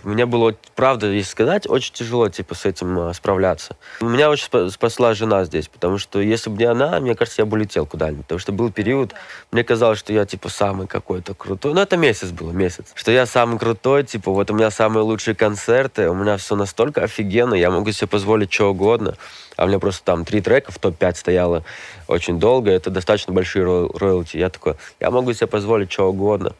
мне 0.04 0.26
было, 0.26 0.54
правда, 0.74 1.06
если 1.06 1.30
сказать, 1.30 1.68
очень 1.68 1.92
тяжело, 1.92 2.28
типа, 2.28 2.54
с 2.54 2.64
этим 2.64 2.98
а, 2.98 3.14
справляться. 3.14 3.76
Меня 4.00 4.30
очень 4.30 4.70
спасла 4.70 5.14
жена 5.14 5.44
здесь, 5.44 5.68
потому 5.68 5.98
что 5.98 6.20
если 6.20 6.50
бы 6.50 6.58
не 6.58 6.64
она, 6.64 7.00
мне 7.00 7.14
кажется, 7.14 7.42
я 7.42 7.46
бы 7.46 7.56
улетел 7.56 7.86
куда-нибудь. 7.86 8.24
Потому 8.24 8.38
что 8.38 8.52
был 8.52 8.70
период, 8.70 9.14
мне 9.50 9.64
казалось, 9.64 9.98
что 9.98 10.12
я, 10.12 10.24
типа, 10.26 10.48
самый 10.48 10.86
какой-то 10.86 11.34
крутой. 11.34 11.74
Ну, 11.74 11.80
это 11.80 11.96
месяц 11.96 12.30
был, 12.30 12.52
месяц. 12.52 12.92
Что 12.94 13.10
я 13.10 13.26
самый 13.26 13.58
крутой, 13.58 14.04
типа, 14.04 14.30
вот 14.30 14.50
у 14.50 14.54
меня 14.54 14.70
самые 14.70 15.02
лучшие 15.02 15.34
концерты, 15.34 16.08
у 16.10 16.14
меня 16.14 16.36
все 16.36 16.54
настолько 16.56 17.02
офигенно, 17.02 17.54
я 17.54 17.70
могу 17.70 17.90
себе 17.92 18.06
позволить 18.06 18.52
что 18.52 18.70
угодно. 18.70 19.16
А 19.56 19.64
у 19.64 19.68
меня 19.68 19.78
просто 19.78 20.04
там 20.04 20.24
три 20.24 20.40
трека 20.40 20.72
в 20.72 20.78
топ-5 20.78 21.14
стояло 21.14 21.64
очень 22.08 22.38
долго, 22.38 22.70
это 22.70 22.90
достаточно 22.90 23.32
большие 23.32 23.64
роялти. 23.64 24.36
Я 24.36 24.50
такой, 24.50 24.74
я 25.00 25.10
могу 25.10 25.32
себе 25.32 25.46
позволить 25.46 25.92
что 25.92 26.10
угодно. 26.10 26.54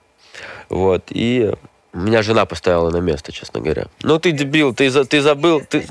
Вот, 0.69 1.05
и 1.11 1.55
меня 1.99 2.23
жена 2.23 2.45
поставила 2.45 2.91
на 2.91 2.99
место, 2.99 3.33
честно 3.33 3.61
говоря. 3.61 3.87
Ну 4.03 4.19
ты 4.19 4.33
дебил, 4.33 4.75
ты, 4.75 4.91
ты 5.05 5.23
забыл, 5.23 5.61
ты, 5.61 5.87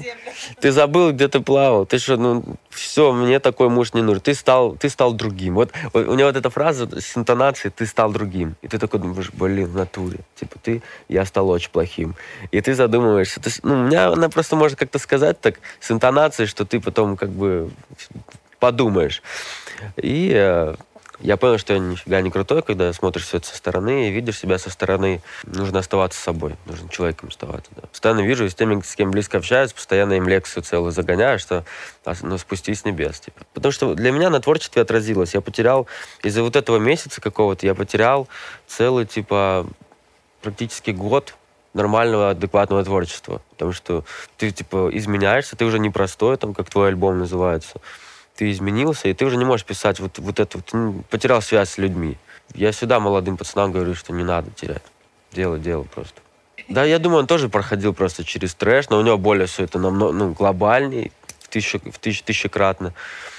ты 0.60 0.72
забыл, 0.72 1.12
где 1.12 1.27
ты 1.27 1.39
плавал. 1.39 1.86
Ты 1.86 1.98
что, 1.98 2.17
ну 2.17 2.43
все, 2.69 3.13
мне 3.13 3.39
такой 3.39 3.69
муж 3.69 3.93
не 3.93 4.01
нужен. 4.01 4.22
Ты 4.22 4.33
стал, 4.33 4.75
ты 4.75 4.89
стал 4.89 5.13
другим. 5.13 5.55
Вот, 5.55 5.72
у 5.93 6.13
него 6.13 6.27
вот 6.27 6.36
эта 6.36 6.50
фраза 6.50 6.89
с 7.00 7.17
интонацией 7.17 7.72
«ты 7.72 7.86
стал 7.86 8.12
другим». 8.12 8.55
И 8.62 8.67
ты 8.67 8.77
такой 8.77 9.00
думаешь, 9.00 9.31
блин, 9.31 9.67
в 9.67 9.75
натуре. 9.75 10.19
Типа 10.36 10.57
ты, 10.62 10.81
я 11.07 11.25
стал 11.25 11.50
очень 11.50 11.72
плохим. 11.72 12.15
И 12.51 12.60
ты 12.60 12.74
задумываешься. 12.74 13.39
Ты, 13.39 13.50
ну, 13.63 13.74
у 13.75 13.83
меня 13.83 14.07
она 14.07 14.29
просто 14.29 14.55
может 14.55 14.77
как-то 14.77 15.00
сказать 15.00 15.39
так 15.39 15.55
с 15.79 15.89
интонацией, 15.91 16.48
что 16.48 16.65
ты 16.65 16.81
потом 16.81 17.15
как 17.15 17.29
бы 17.29 17.69
подумаешь. 18.60 19.22
И 19.98 20.31
э, 20.33 20.75
я 21.24 21.38
понял, 21.38 21.58
что 21.58 21.74
я 21.74 21.80
нифига 21.80 22.22
не 22.22 22.30
крутой, 22.30 22.62
когда 22.63 22.92
смотришь 22.92 23.24
все 23.25 23.38
это 23.38 23.48
со 23.48 23.56
стороны 23.56 24.10
и 24.10 24.12
видишь 24.12 24.38
себя 24.38 24.58
со 24.58 24.70
стороны. 24.70 25.22
Нужно 25.46 25.80
оставаться 25.80 26.22
собой, 26.22 26.58
нужно 26.65 26.89
человеком 26.89 27.30
оставаться. 27.30 27.72
Да. 27.75 27.84
Постоянно 27.88 28.20
вижу, 28.20 28.50
с 28.50 28.53
теми, 28.53 28.82
с 28.82 28.94
кем 28.96 29.12
близко 29.12 29.38
общаюсь, 29.38 29.72
постоянно 29.72 30.13
им 30.13 30.27
лекцию 30.27 30.63
целую 30.63 30.92
загоняю, 30.92 31.39
что 31.39 31.63
ну, 32.22 32.38
спустись 32.38 32.82
с 32.82 32.86
небес. 32.86 33.22
Типа. 33.22 33.42
Потому 33.53 33.72
что 33.72 33.96
для 33.96 34.12
меня 34.12 34.30
на 34.30 34.42
творчестве 34.42 34.82
отразилось. 34.82 35.34
Я 35.34 35.39
потерял, 35.39 35.88
из-за 36.24 36.44
вот 36.44 36.58
этого 36.58 36.77
месяца 36.77 37.22
какого-то, 37.22 37.65
я 37.65 37.74
потерял 37.74 38.27
целый, 38.68 39.06
типа, 39.06 39.65
практически 40.42 40.92
год 40.92 41.36
нормального, 41.74 42.32
адекватного 42.32 42.84
творчества. 42.84 43.42
Потому 43.51 43.72
что 43.72 44.03
ты, 44.36 44.51
типа, 44.51 44.89
изменяешься, 44.92 45.56
ты 45.56 45.63
уже 45.63 45.80
не 45.80 45.89
простой, 45.89 46.36
там, 46.36 46.53
как 46.53 46.70
твой 46.70 46.90
альбом 46.90 47.20
называется 47.20 47.79
ты 48.35 48.51
изменился, 48.51 49.09
и 49.09 49.13
ты 49.13 49.25
уже 49.25 49.37
не 49.37 49.46
можешь 49.46 49.65
писать 49.65 50.00
вот, 50.00 50.19
вот 50.19 50.39
это, 50.39 50.57
вот, 50.57 51.05
потерял 51.09 51.41
связь 51.41 51.69
с 51.69 51.77
людьми. 51.77 52.17
Я 52.55 52.72
всегда 52.72 53.00
молодым 53.00 53.37
пацанам 53.37 53.72
говорю, 53.72 53.96
что 53.96 54.13
не 54.13 54.24
надо 54.24 54.51
терять. 54.51 54.83
Дело, 55.31 55.57
дело 55.57 55.83
просто. 55.83 56.22
Да, 56.69 56.83
я 56.83 57.00
думаю, 57.00 57.19
он 57.19 57.27
тоже 57.27 57.50
проходил 57.50 57.93
просто 57.93 58.24
через 58.24 58.53
трэш, 58.53 58.89
но 58.89 58.98
у 58.98 59.01
него 59.01 59.17
более 59.17 59.48
все 59.48 59.63
это 59.63 59.79
намного, 59.79 60.13
ну, 60.13 60.31
глобальней, 60.31 61.11
в 61.39 61.50
тысячу, 61.50 61.79
в 61.79 62.00
тысячу, 62.00 62.24
тысячекратно. 62.24 62.93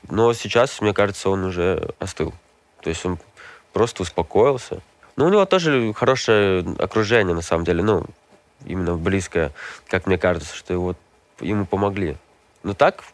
Но 0.09 0.33
сейчас, 0.35 0.81
мне 0.81 0.93
кажется, 0.93 1.31
он 1.31 1.45
уже 1.45 1.95
остыл. 1.99 2.35
То 2.83 2.91
есть 2.91 3.05
он 3.07 3.19
просто 3.73 4.03
успокоился. 4.03 4.81
Ну, 5.17 5.27
у 5.27 5.29
него 5.31 5.45
тоже 5.47 5.93
хорошее 5.95 6.65
окружение, 6.79 7.35
на 7.35 7.43
самом 7.43 7.65
деле, 7.65 7.83
ну, 7.83 8.05
именно 8.67 8.95
близкое, 8.95 9.53
как 9.89 10.07
мне 10.07 10.19
кажется, 10.19 10.55
что 10.55 10.73
его, 10.73 10.95
ему 11.41 11.67
помогли. 11.67 12.17
Но 12.63 12.75
так, 12.75 13.05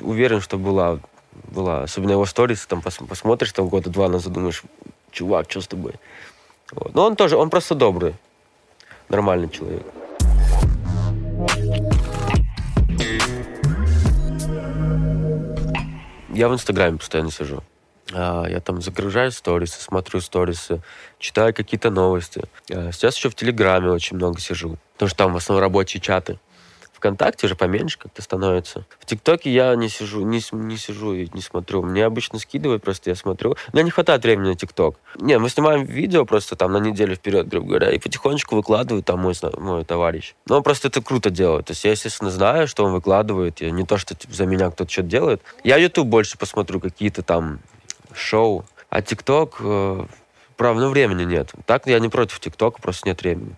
уверен, 0.00 0.40
что 0.40 0.58
была 0.58 1.00
была. 1.48 1.82
Особенно 1.82 2.12
его 2.12 2.26
сторис, 2.26 2.66
там 2.66 2.82
пос, 2.82 2.98
посмотришь 3.08 3.52
там 3.52 3.68
года 3.68 3.90
два 3.90 4.08
назад, 4.08 4.32
думаешь, 4.32 4.62
чувак, 5.10 5.50
что 5.50 5.60
с 5.60 5.66
тобой? 5.66 5.94
Вот. 6.72 6.94
Но 6.94 7.06
он 7.06 7.16
тоже, 7.16 7.36
он 7.36 7.50
просто 7.50 7.74
добрый, 7.74 8.14
нормальный 9.08 9.48
человек. 9.48 9.82
Я 16.32 16.48
в 16.48 16.54
Инстаграме 16.54 16.98
постоянно 16.98 17.30
сижу. 17.30 17.62
А, 18.12 18.46
я 18.48 18.60
там 18.60 18.80
загружаю 18.80 19.30
сторисы, 19.32 19.80
смотрю 19.80 20.20
сторисы, 20.20 20.80
читаю 21.18 21.54
какие-то 21.54 21.90
новости. 21.90 22.42
А, 22.70 22.92
сейчас 22.92 23.16
еще 23.16 23.30
в 23.30 23.34
Телеграме 23.34 23.90
очень 23.90 24.16
много 24.16 24.40
сижу, 24.40 24.78
потому 24.94 25.08
что 25.08 25.18
там 25.18 25.32
в 25.32 25.36
основном 25.36 25.62
рабочие 25.62 26.00
чаты. 26.00 26.38
ВКонтакте 27.00 27.46
уже 27.46 27.56
поменьше 27.56 27.98
как-то 27.98 28.20
становится. 28.20 28.84
В 28.98 29.06
ТикТоке 29.06 29.50
я 29.50 29.74
не 29.74 29.88
сижу, 29.88 30.20
не, 30.20 30.40
не 30.52 30.76
сижу 30.76 31.14
и 31.14 31.28
не 31.32 31.40
смотрю. 31.40 31.82
Мне 31.82 32.04
обычно 32.04 32.38
скидывают, 32.38 32.82
просто 32.82 33.08
я 33.08 33.16
смотрю. 33.16 33.56
Мне 33.72 33.82
не 33.82 33.90
хватает 33.90 34.22
времени 34.22 34.48
на 34.48 34.54
ТикТок. 34.54 34.96
Не, 35.16 35.38
мы 35.38 35.48
снимаем 35.48 35.84
видео 35.84 36.26
просто 36.26 36.56
там 36.56 36.72
на 36.72 36.76
неделю 36.76 37.16
вперед, 37.16 37.48
грубо 37.48 37.68
говоря, 37.68 37.90
и 37.90 37.98
потихонечку 37.98 38.54
выкладывают 38.54 39.06
там 39.06 39.20
мой, 39.20 39.34
мой 39.58 39.84
товарищ. 39.84 40.34
Но 40.46 40.58
он 40.58 40.62
просто 40.62 40.88
это 40.88 41.00
круто 41.00 41.30
делает. 41.30 41.66
То 41.66 41.70
есть 41.72 41.84
я, 41.84 41.92
естественно, 41.92 42.30
знаю, 42.30 42.68
что 42.68 42.84
он 42.84 42.92
выкладывает. 42.92 43.62
И 43.62 43.70
не 43.70 43.84
то, 43.84 43.96
что 43.96 44.14
типа, 44.14 44.34
за 44.34 44.44
меня 44.44 44.70
кто-то 44.70 44.92
что-то 44.92 45.08
делает. 45.08 45.42
Я 45.64 45.78
YouTube 45.78 46.06
больше 46.06 46.36
посмотрю, 46.36 46.80
какие-то 46.80 47.22
там 47.22 47.60
шоу. 48.12 48.66
А 48.90 49.00
ТикТок, 49.00 49.56
э, 49.60 50.04
правда, 50.56 50.82
ну, 50.82 50.90
времени 50.90 51.24
нет. 51.24 51.52
Так 51.64 51.86
я 51.86 51.98
не 51.98 52.10
против 52.10 52.40
ТикТока, 52.40 52.82
просто 52.82 53.08
нет 53.08 53.22
времени. 53.22 53.56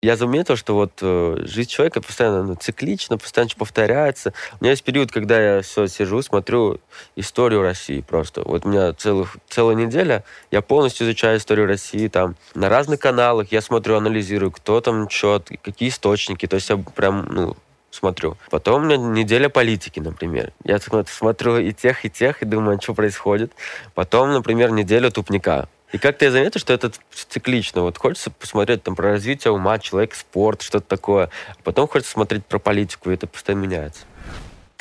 Я 0.00 0.16
заметил, 0.16 0.54
что 0.54 0.74
вот 0.74 0.92
э, 1.02 1.38
жизнь 1.40 1.68
человека 1.68 2.00
постоянно 2.00 2.44
ну, 2.44 2.54
циклична, 2.54 3.18
постоянно 3.18 3.50
повторяется. 3.58 4.32
У 4.60 4.64
меня 4.64 4.70
есть 4.70 4.84
период, 4.84 5.10
когда 5.10 5.56
я 5.56 5.62
все 5.62 5.88
сижу, 5.88 6.22
смотрю 6.22 6.78
историю 7.16 7.62
России 7.62 8.00
просто. 8.00 8.42
Вот 8.42 8.64
у 8.64 8.68
меня 8.68 8.92
целых, 8.92 9.38
целая 9.48 9.74
неделя, 9.74 10.22
я 10.52 10.62
полностью 10.62 11.04
изучаю 11.04 11.38
историю 11.38 11.66
России 11.66 12.06
там 12.06 12.36
на 12.54 12.68
разных 12.68 13.00
каналах, 13.00 13.50
я 13.50 13.60
смотрю, 13.60 13.96
анализирую, 13.96 14.52
кто 14.52 14.80
там 14.80 15.10
что, 15.10 15.42
какие 15.62 15.88
источники, 15.88 16.46
то 16.46 16.54
есть 16.54 16.70
я 16.70 16.76
прям, 16.76 17.26
ну, 17.28 17.56
смотрю. 17.90 18.36
Потом 18.50 18.82
у 18.82 18.84
меня 18.84 18.98
неделя 18.98 19.48
политики, 19.48 19.98
например. 19.98 20.52
Я 20.62 20.78
смотрю 20.78 21.58
и 21.58 21.72
тех, 21.72 22.04
и 22.04 22.10
тех, 22.10 22.40
и 22.42 22.44
думаю, 22.44 22.80
что 22.80 22.94
происходит. 22.94 23.50
Потом, 23.94 24.32
например, 24.32 24.70
неделя 24.70 25.10
тупника. 25.10 25.68
И 25.92 25.98
как-то 25.98 26.26
я 26.26 26.30
заметил, 26.30 26.60
что 26.60 26.72
это 26.72 26.92
циклично. 27.10 27.82
Вот 27.82 27.96
хочется 27.96 28.30
посмотреть 28.30 28.82
там 28.82 28.94
про 28.94 29.12
развитие 29.12 29.52
ума, 29.52 29.78
человек, 29.78 30.14
спорт, 30.14 30.62
что-то 30.62 30.86
такое. 30.86 31.30
А 31.50 31.62
потом 31.64 31.88
хочется 31.88 32.12
смотреть 32.12 32.44
про 32.44 32.58
политику, 32.58 33.10
и 33.10 33.14
это 33.14 33.26
постоянно 33.26 33.62
меняется. 33.62 34.02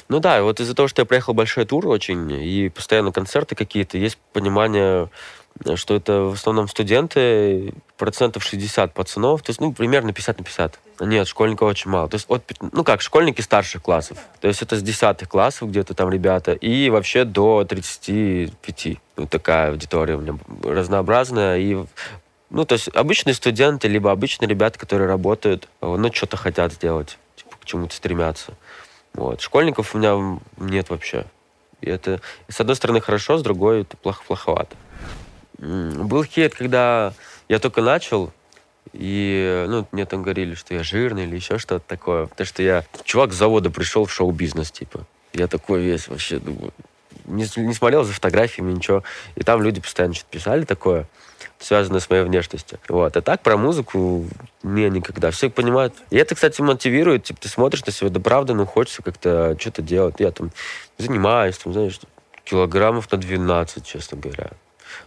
Ну 0.09 0.19
да, 0.19 0.41
вот 0.41 0.59
из-за 0.59 0.73
того, 0.73 0.87
что 0.87 1.01
я 1.01 1.05
проехал 1.05 1.33
большой 1.33 1.65
тур 1.65 1.87
очень, 1.87 2.31
и 2.31 2.69
постоянно 2.69 3.11
концерты 3.11 3.55
какие-то, 3.55 3.97
есть 3.97 4.17
понимание 4.31 5.09
что 5.75 5.95
это 5.95 6.21
в 6.21 6.33
основном 6.33 6.67
студенты, 6.67 7.73
процентов 7.97 8.43
60 8.43 8.93
пацанов, 8.93 9.41
то 9.41 9.49
есть, 9.49 9.59
ну, 9.59 9.73
примерно 9.73 10.13
50 10.13 10.37
на 10.39 10.43
50. 10.43 10.79
Нет, 11.01 11.27
школьников 11.27 11.69
очень 11.69 11.91
мало. 11.91 12.07
То 12.09 12.15
есть, 12.15 12.25
от, 12.29 12.43
ну 12.59 12.83
как, 12.83 13.01
школьники 13.01 13.41
старших 13.41 13.81
классов. 13.81 14.17
То 14.39 14.47
есть, 14.47 14.61
это 14.61 14.75
с 14.75 14.81
10 14.81 15.27
классов 15.27 15.69
где-то 15.69 15.93
там 15.93 16.09
ребята, 16.09 16.53
и 16.53 16.89
вообще 16.89 17.23
до 17.23 17.65
35. 17.65 18.97
Ну, 19.17 19.27
такая 19.27 19.71
аудитория 19.71 20.15
у 20.15 20.21
меня 20.21 20.37
разнообразная, 20.63 21.57
и 21.57 21.77
ну, 22.49 22.65
то 22.65 22.73
есть 22.73 22.87
обычные 22.95 23.33
студенты, 23.33 23.87
либо 23.87 24.11
обычные 24.11 24.47
ребята, 24.47 24.79
которые 24.79 25.07
работают, 25.07 25.67
ну, 25.81 26.13
что-то 26.13 26.37
хотят 26.37 26.71
сделать, 26.71 27.17
типа, 27.35 27.57
к 27.59 27.65
чему-то 27.65 27.93
стремятся. 27.93 28.53
Вот. 29.13 29.41
Школьников 29.41 29.93
у 29.93 29.97
меня 29.97 30.39
нет 30.57 30.89
вообще. 30.89 31.25
И 31.81 31.89
это, 31.89 32.21
с 32.47 32.59
одной 32.59 32.75
стороны, 32.75 33.01
хорошо, 33.01 33.37
с 33.37 33.41
другой, 33.41 33.81
это 33.81 33.97
плохо, 33.97 34.23
плоховато. 34.25 34.75
Был 35.57 36.23
хейт, 36.23 36.55
когда 36.55 37.13
я 37.49 37.59
только 37.59 37.81
начал, 37.81 38.31
и, 38.93 39.65
ну, 39.67 39.87
мне 39.91 40.05
там 40.05 40.23
говорили, 40.23 40.55
что 40.55 40.73
я 40.73 40.83
жирный 40.83 41.25
или 41.25 41.35
еще 41.35 41.57
что-то 41.57 41.85
такое. 41.87 42.27
Потому 42.27 42.47
что 42.47 42.63
я, 42.63 42.83
чувак 43.03 43.33
с 43.33 43.35
завода 43.35 43.69
пришел 43.69 44.05
в 44.05 44.11
шоу-бизнес, 44.11 44.71
типа. 44.71 45.05
Я 45.33 45.47
такой 45.47 45.81
весь 45.81 46.07
вообще 46.07 46.39
думаю, 46.39 46.73
не, 47.25 47.47
не 47.57 47.73
смотрел 47.73 48.03
за 48.03 48.13
фотографиями, 48.13 48.71
ничего. 48.71 49.03
И 49.35 49.43
там 49.43 49.61
люди 49.61 49.81
постоянно 49.81 50.13
что-то 50.13 50.31
писали 50.31 50.63
такое, 50.63 51.05
связанное 51.59 51.99
с 51.99 52.09
моей 52.09 52.23
внешностью. 52.23 52.79
Вот. 52.87 53.15
А 53.15 53.21
так 53.21 53.41
про 53.41 53.57
музыку 53.57 54.25
мне 54.63 54.89
никогда. 54.89 55.31
Все 55.31 55.49
понимают. 55.49 55.93
И 56.09 56.17
это, 56.17 56.35
кстати, 56.35 56.61
мотивирует. 56.61 57.25
Типа, 57.25 57.41
ты 57.41 57.49
смотришь 57.49 57.85
на 57.85 57.91
себя, 57.91 58.09
да 58.09 58.19
правда, 58.19 58.53
ну, 58.53 58.65
хочется 58.65 59.03
как-то 59.03 59.55
что-то 59.59 59.81
делать. 59.81 60.15
Я 60.19 60.31
там 60.31 60.51
занимаюсь, 60.97 61.57
там, 61.57 61.73
знаешь, 61.73 61.99
килограммов 62.45 63.11
на 63.11 63.17
12, 63.17 63.85
честно 63.85 64.17
говоря. 64.17 64.51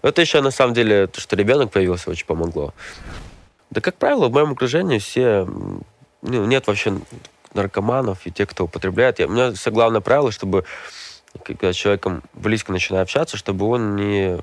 Это 0.03 0.21
еще, 0.21 0.41
на 0.41 0.51
самом 0.51 0.75
деле, 0.75 1.07
то, 1.07 1.21
что 1.21 1.37
ребенок 1.37 1.71
появился, 1.71 2.11
очень 2.11 2.27
помогло. 2.27 2.75
Да, 3.71 3.81
как 3.81 3.97
правило, 3.97 4.29
в 4.29 4.33
моем 4.33 4.53
окружении 4.53 4.99
все... 4.99 5.47
Ну, 6.23 6.45
нет 6.45 6.67
вообще 6.67 6.99
наркоманов 7.55 8.27
и 8.27 8.31
тех, 8.31 8.49
кто 8.49 8.65
употребляет. 8.65 9.19
Я, 9.19 9.27
у 9.27 9.31
меня 9.31 9.53
все 9.53 9.71
главное 9.71 10.01
правило, 10.01 10.31
чтобы 10.31 10.65
когда 11.45 11.73
с 11.73 11.77
человеком 11.77 12.23
близко 12.35 12.73
начинаю 12.73 13.03
общаться, 13.03 13.37
чтобы 13.37 13.67
он 13.67 13.97
не 13.97 14.39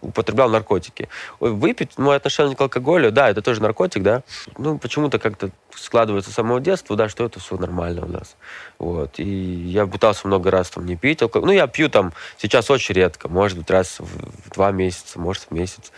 употреблял 0.00 0.48
наркотики. 0.48 1.08
Выпить, 1.40 1.98
мое 1.98 2.16
отношение 2.16 2.56
к 2.56 2.60
алкоголю, 2.60 3.10
да, 3.12 3.30
это 3.30 3.42
тоже 3.42 3.62
наркотик, 3.62 4.02
да. 4.02 4.22
Ну, 4.58 4.78
почему-то 4.78 5.18
как-то 5.18 5.50
складывается 5.74 6.30
с 6.30 6.34
самого 6.34 6.60
детства, 6.60 6.96
да, 6.96 7.08
что 7.08 7.24
это 7.24 7.40
все 7.40 7.56
нормально 7.56 8.04
у 8.04 8.08
нас. 8.08 8.36
Вот. 8.78 9.18
И 9.18 9.24
я 9.24 9.86
пытался 9.86 10.26
много 10.26 10.50
раз 10.50 10.70
там 10.70 10.86
не 10.86 10.96
пить 10.96 11.22
алкоголь. 11.22 11.48
Ну, 11.48 11.52
я 11.52 11.66
пью 11.66 11.88
там 11.88 12.12
сейчас 12.38 12.70
очень 12.70 12.94
редко, 12.94 13.28
может 13.28 13.58
быть, 13.58 13.70
раз 13.70 13.98
в 13.98 14.50
два 14.54 14.70
месяца, 14.72 15.18
может, 15.18 15.44
в 15.44 15.50
месяц. 15.50 15.92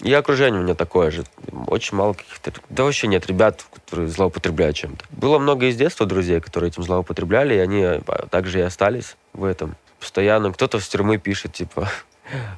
И 0.00 0.12
окружение 0.12 0.60
у 0.60 0.62
меня 0.62 0.74
такое 0.74 1.10
же. 1.10 1.24
Очень 1.66 1.96
мало 1.96 2.12
каких-то... 2.12 2.52
Да 2.68 2.84
вообще 2.84 3.08
нет 3.08 3.26
ребят, 3.26 3.64
которые 3.74 4.08
злоупотребляют 4.08 4.76
чем-то. 4.76 5.04
Было 5.10 5.38
много 5.40 5.66
из 5.66 5.76
детства 5.76 6.06
друзей, 6.06 6.40
которые 6.40 6.70
этим 6.70 6.84
злоупотребляли, 6.84 7.54
и 7.54 7.58
они 7.58 7.82
а, 7.82 8.26
также 8.30 8.60
и 8.60 8.62
остались 8.62 9.16
в 9.32 9.42
этом. 9.42 9.74
Постоянно 9.98 10.52
кто-то 10.52 10.78
в 10.78 10.88
тюрьмы 10.88 11.18
пишет, 11.18 11.54
типа, 11.54 11.88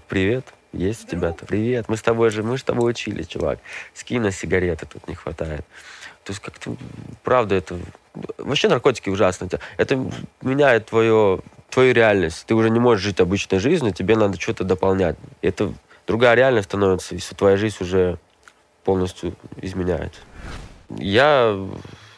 привет, 0.09 0.47
есть 0.73 1.05
у 1.05 1.09
тебя-то? 1.09 1.47
Привет, 1.47 1.89
мы 1.89 1.97
с 1.97 2.03
тобой 2.03 2.31
же, 2.31 2.43
мы 2.43 2.59
с 2.59 2.63
тобой 2.63 2.91
учились, 2.91 3.27
чувак. 3.27 3.59
Скинь 3.95 4.21
на 4.21 4.31
сигареты, 4.31 4.87
тут 4.87 5.09
не 5.09 5.15
хватает. 5.15 5.65
То 6.25 6.33
есть 6.33 6.41
как-то, 6.41 6.77
правда, 7.23 7.57
это... 7.57 7.79
Вообще 8.39 8.69
наркотики 8.69 9.09
ужасно. 9.09 9.49
Это 9.77 9.97
меняет 10.43 10.87
твое, 10.87 11.41
твою 11.71 11.95
реальность. 11.95 12.45
Ты 12.47 12.55
уже 12.55 12.71
не 12.71 12.79
можешь 12.79 13.05
жить 13.05 13.21
обычной 13.21 13.59
жизнью, 13.59 13.93
тебе 13.93 14.17
надо 14.17 14.41
что-то 14.41 14.65
дополнять. 14.65 15.17
Это 15.43 15.73
другая 16.07 16.35
реальность 16.35 16.69
становится, 16.69 17.15
и 17.15 17.19
твоя 17.19 17.57
жизнь 17.57 17.77
уже 17.81 18.19
полностью 18.85 19.35
изменяется. 19.61 20.21
Я 20.99 21.57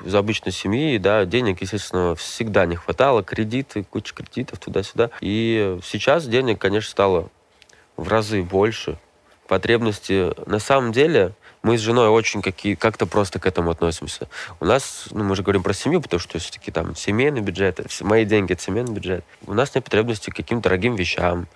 из 0.04 0.14
обычной 0.14 0.52
семьи, 0.52 0.98
да, 0.98 1.24
денег, 1.24 1.60
естественно, 1.60 2.14
всегда 2.16 2.66
не 2.66 2.76
хватало, 2.76 3.22
кредиты, 3.22 3.84
куча 3.84 4.14
кредитов 4.14 4.58
туда-сюда. 4.58 5.10
И 5.20 5.78
сейчас 5.84 6.26
денег, 6.26 6.58
конечно, 6.58 6.90
стало 6.90 7.30
в 8.02 8.08
разы 8.08 8.42
больше. 8.42 8.98
Потребности, 9.48 10.32
на 10.48 10.58
самом 10.58 10.92
деле, 10.92 11.32
мы 11.62 11.78
с 11.78 11.80
женой 11.80 12.08
очень 12.08 12.42
какие, 12.42 12.74
как-то 12.74 13.06
просто 13.06 13.38
к 13.38 13.46
этому 13.46 13.70
относимся. 13.70 14.28
У 14.60 14.64
нас, 14.64 15.06
ну, 15.10 15.24
мы 15.24 15.36
же 15.36 15.42
говорим 15.42 15.62
про 15.62 15.74
семью, 15.74 16.00
потому 16.00 16.20
что 16.20 16.38
все-таки 16.38 16.70
там 16.70 16.96
семейный 16.96 17.40
бюджет, 17.40 17.80
мои 18.00 18.24
деньги— 18.24 18.52
это 18.54 18.62
семейный 18.62 18.92
бюджет. 18.92 19.24
У 19.46 19.54
нас 19.54 19.74
нет 19.74 19.84
потребности 19.84 20.30
к 20.30 20.36
каким-то 20.36 20.64
дорогим 20.64 20.96
вещам, 20.96 21.46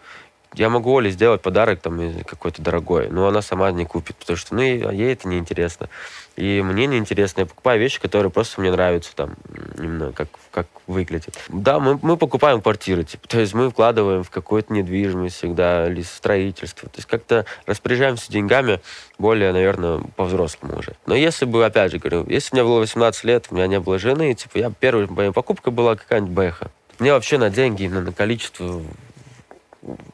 я 0.57 0.69
могу 0.69 0.93
Оле 0.93 1.11
сделать 1.11 1.43
подарок 1.43 1.81
там 1.81 2.01
какой-то 2.25 2.63
дорогой, 2.63 3.09
но 3.09 3.29
она 3.29 3.43
сама 3.43 3.71
не 3.73 3.85
купит, 3.85 4.17
потому 4.17 4.37
что 4.37 4.55
ну, 4.55 4.63
ей 4.63 5.13
это 5.13 5.29
не 5.29 5.39
интересно. 5.39 5.89
И 6.37 6.61
мне 6.63 6.87
не 6.87 6.99
интересно. 6.99 7.41
Я 7.41 7.47
покупаю 7.47 7.81
вещи, 7.81 8.01
которые 8.01 8.31
просто 8.31 8.61
мне 8.61 8.71
нравятся, 8.71 9.15
там, 9.17 9.37
именно 9.79 10.13
как, 10.13 10.29
как 10.51 10.67
выглядят. 10.87 11.35
Да, 11.49 11.81
мы, 11.81 11.99
мы 12.03 12.19
покупаем 12.19 12.61
квартиры, 12.61 13.05
типа, 13.05 13.27
то 13.27 13.41
есть 13.41 13.55
мы 13.55 13.71
вкладываем 13.71 14.23
в 14.23 14.29
какую-то 14.29 14.73
недвижимость 14.73 15.37
всегда, 15.37 15.89
или 15.89 16.03
строительство. 16.03 16.91
То 16.91 16.99
есть 16.99 17.09
как-то 17.09 17.47
распоряжаемся 17.65 18.31
деньгами 18.31 18.81
более, 19.19 19.53
наверное, 19.53 20.03
по-взрослому 20.17 20.79
уже. 20.79 20.93
Но 21.07 21.15
если 21.15 21.47
бы, 21.47 21.65
опять 21.65 21.93
же 21.93 21.99
говорю, 21.99 22.27
если 22.29 22.55
мне 22.55 22.65
было 22.65 22.81
18 22.81 23.25
лет, 23.25 23.47
у 23.51 23.55
меня 23.55 23.67
не 23.67 23.81
было 23.81 23.99
жены, 23.99 24.35
типа, 24.35 24.59
я 24.59 24.71
первая 24.71 25.07
моя 25.07 25.33
покупка 25.33 25.71
была 25.71 25.97
какая-нибудь 25.97 26.35
бэха. 26.35 26.71
Мне 26.99 27.13
вообще 27.13 27.39
на 27.39 27.49
деньги, 27.49 27.87
на, 27.87 28.03
на 28.03 28.13
количество 28.13 28.83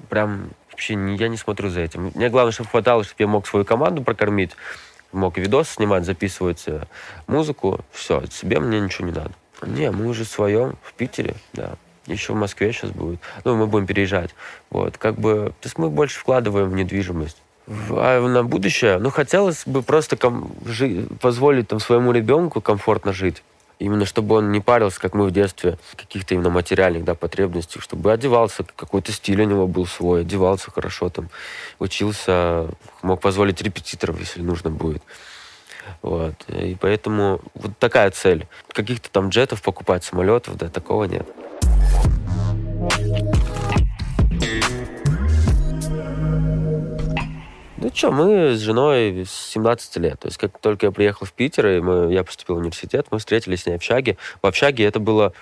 прям 0.09 0.51
вообще 0.71 0.95
не, 0.95 1.17
я 1.17 1.29
не 1.29 1.37
смотрю 1.37 1.71
за 1.71 1.81
этим. 1.81 2.13
Мне 2.15 2.29
главное, 2.29 2.53
чтобы 2.53 2.71
хватало, 2.71 3.05
чтобы 3.05 3.17
я 3.19 3.27
мог 3.27 3.47
свою 3.47 3.65
команду 3.65 4.03
прокормить, 4.03 4.53
мог 5.13 5.37
видос 5.39 5.69
снимать, 5.71 6.05
записывать 6.05 6.65
э, 6.67 6.85
музыку. 7.27 7.81
Все, 7.93 8.23
себе 8.31 8.61
мне 8.61 8.81
ничего 8.81 9.07
не 9.09 9.15
надо. 9.15 9.33
Не, 9.63 9.91
мы 9.91 10.07
уже 10.07 10.25
в 10.25 10.29
своем, 10.29 10.77
в 10.83 10.93
Питере, 10.95 11.35
да. 11.53 11.75
Еще 12.07 12.33
в 12.33 12.37
Москве 12.37 12.73
сейчас 12.73 12.91
будет. 12.91 13.21
Ну, 13.45 13.55
мы 13.57 13.67
будем 13.69 13.87
переезжать. 13.87 14.35
Вот, 14.71 14.99
как 14.99 15.15
бы, 15.15 15.53
то 15.61 15.67
есть 15.67 15.79
мы 15.79 15.89
больше 15.89 16.19
вкладываем 16.19 16.71
в 16.71 16.75
недвижимость. 16.75 17.37
А 17.69 18.27
на 18.27 18.43
будущее, 18.43 18.99
ну, 18.99 19.11
хотелось 19.11 19.63
бы 19.67 19.83
просто 19.83 20.17
ком- 20.17 20.53
жи- 20.65 21.07
позволить 21.21 21.69
там 21.69 21.79
своему 21.79 22.11
ребенку 22.11 22.61
комфортно 22.61 23.13
жить. 23.13 23.45
Именно 23.83 24.07
чтобы 24.07 24.37
он 24.37 24.53
не 24.53 24.61
парился, 24.61 25.01
как 25.01 25.13
мы 25.13 25.27
в 25.27 25.33
детстве, 25.33 25.77
каких-то 25.97 26.35
именно 26.35 26.51
материальных 26.51 27.03
да, 27.03 27.17
потребностей, 27.17 27.81
чтобы 27.81 28.13
одевался, 28.13 28.63
какой-то 28.63 29.11
стиль 29.11 29.43
у 29.43 29.45
него 29.45 29.67
был 29.67 29.87
свой, 29.87 30.21
одевался 30.21 30.71
хорошо, 30.71 31.09
там, 31.09 31.31
учился, 31.81 32.69
мог 33.03 33.21
позволить 33.21 33.61
репетиторов, 33.61 34.21
если 34.21 34.41
нужно 34.41 34.71
будет. 34.71 35.03
Вот. 36.01 36.35
И 36.47 36.77
поэтому 36.81 37.41
вот 37.55 37.77
такая 37.81 38.13
цель. 38.13 38.47
Каких-то 38.69 39.11
там 39.11 39.31
джетов 39.31 39.63
покупать, 39.63 40.05
самолетов, 40.05 40.57
да, 40.57 40.69
такого 40.69 41.03
нет. 41.05 41.27
Ну 47.83 47.91
что, 47.93 48.13
мы 48.13 48.55
с 48.55 48.61
женой 48.61 49.25
с 49.27 49.33
17 49.55 49.97
лет. 49.97 50.21
То 50.21 50.29
есть 50.29 50.39
как 50.39 50.57
только 50.61 50.87
я 50.87 50.93
приехал 50.93 51.27
в 51.27 51.33
Питер, 51.33 51.67
и 51.67 51.81
мы, 51.81 52.13
я 52.13 52.23
поступил 52.23 52.55
в 52.55 52.59
университет, 52.59 53.09
мы 53.11 53.19
встретились 53.19 53.63
с 53.63 53.67
ней 53.67 53.73
в 53.73 53.77
общаге. 53.79 54.19
В 54.41 54.47
общаге 54.47 54.85
это 54.85 55.01
было 55.01 55.33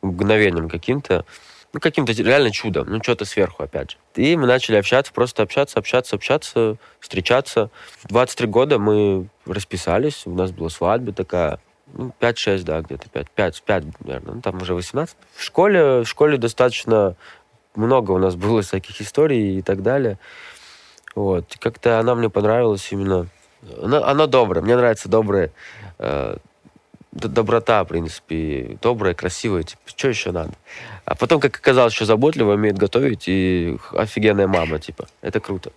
мгновением 0.00 0.70
каким-то, 0.70 1.26
ну, 1.74 1.80
каким-то 1.80 2.12
реально 2.12 2.52
чудом, 2.52 2.86
ну, 2.88 3.02
что-то 3.02 3.26
сверху, 3.26 3.64
опять 3.64 3.90
же. 3.90 3.96
И 4.14 4.34
мы 4.34 4.46
начали 4.46 4.76
общаться, 4.76 5.12
просто 5.12 5.42
общаться, 5.42 5.78
общаться, 5.78 6.16
общаться, 6.16 6.76
встречаться. 7.00 7.68
В 8.02 8.08
23 8.08 8.46
года 8.46 8.78
мы 8.78 9.26
расписались, 9.44 10.22
у 10.24 10.32
нас 10.32 10.52
была 10.52 10.70
свадьба 10.70 11.12
такая, 11.12 11.60
ну, 11.92 12.14
5-6, 12.18 12.62
да, 12.62 12.80
где-то 12.80 13.10
5, 13.10 13.30
5, 13.30 13.62
5, 13.62 13.84
наверное, 14.06 14.34
ну, 14.36 14.40
там 14.40 14.62
уже 14.62 14.72
18. 14.72 15.14
В 15.34 15.44
школе, 15.44 16.00
в 16.00 16.06
школе 16.06 16.38
достаточно 16.38 17.14
много 17.74 18.12
у 18.12 18.18
нас 18.18 18.36
было 18.36 18.62
всяких 18.62 19.02
историй 19.02 19.58
и 19.58 19.62
так 19.62 19.82
далее. 19.82 20.18
Вот. 21.20 21.44
Как-то 21.58 22.00
она 22.00 22.14
мне 22.14 22.30
понравилась 22.30 22.90
именно... 22.92 23.26
Она, 23.82 24.04
она 24.06 24.26
добрая. 24.26 24.64
Мне 24.64 24.74
нравится 24.74 25.08
добрая 25.08 25.50
э, 25.98 26.36
доброта, 27.12 27.84
в 27.84 27.88
принципе. 27.88 28.78
Добрая, 28.80 29.12
красивая. 29.12 29.64
Типа, 29.64 29.82
что 29.84 30.08
еще 30.08 30.32
надо? 30.32 30.52
А 31.04 31.14
потом, 31.14 31.38
как 31.38 31.56
оказалось, 31.56 31.92
еще 31.92 32.06
заботливо 32.06 32.54
умеет 32.54 32.78
готовить 32.78 33.24
и 33.26 33.76
офигенная 33.92 34.46
мама, 34.46 34.78
типа. 34.78 35.08
Это 35.20 35.40
круто. 35.40 35.72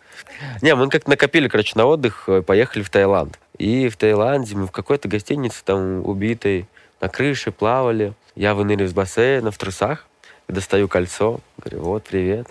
Не, 0.61 0.75
мы 0.75 0.89
как 0.89 1.07
накопили, 1.07 1.49
короче, 1.49 1.73
на 1.75 1.87
отдых, 1.87 2.23
э, 2.27 2.41
поехали 2.41 2.81
в 2.81 2.89
Таиланд. 2.89 3.37
И 3.57 3.89
в 3.89 3.97
Таиланде 3.97 4.55
мы 4.55 4.67
в 4.67 4.71
какой-то 4.71 5.09
гостинице 5.09 5.61
там 5.65 6.05
убитой 6.05 6.67
на 7.01 7.09
крыше 7.09 7.51
плавали. 7.51 8.13
Я 8.35 8.55
выныриваю 8.55 8.87
из 8.87 8.93
бассейна 8.93 9.51
в 9.51 9.57
трусах, 9.57 10.07
достаю 10.47 10.87
кольцо. 10.87 11.41
Говорю, 11.57 11.83
вот, 11.83 12.05
привет. 12.05 12.47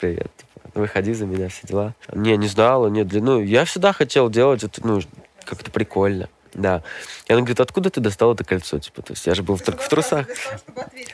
Привет 0.00 0.43
выходи 0.74 1.12
за 1.12 1.26
меня, 1.26 1.48
все 1.48 1.66
дела. 1.66 1.94
Не, 2.12 2.36
не 2.36 2.48
знала, 2.48 2.88
нет, 2.88 3.08
ну, 3.12 3.40
я 3.40 3.64
всегда 3.64 3.92
хотел 3.92 4.30
делать 4.30 4.64
это, 4.64 4.86
ну, 4.86 5.00
как-то 5.44 5.70
прикольно. 5.70 6.28
Да. 6.54 6.82
И 7.26 7.32
она 7.32 7.40
говорит, 7.40 7.60
откуда 7.60 7.90
ты 7.90 8.00
достал 8.00 8.32
это 8.32 8.44
кольцо? 8.44 8.78
Типа, 8.78 9.02
то 9.02 9.12
есть 9.12 9.26
я 9.26 9.34
же 9.34 9.42
был 9.42 9.58
только 9.58 9.82
в 9.82 9.88
трусах. 9.88 10.26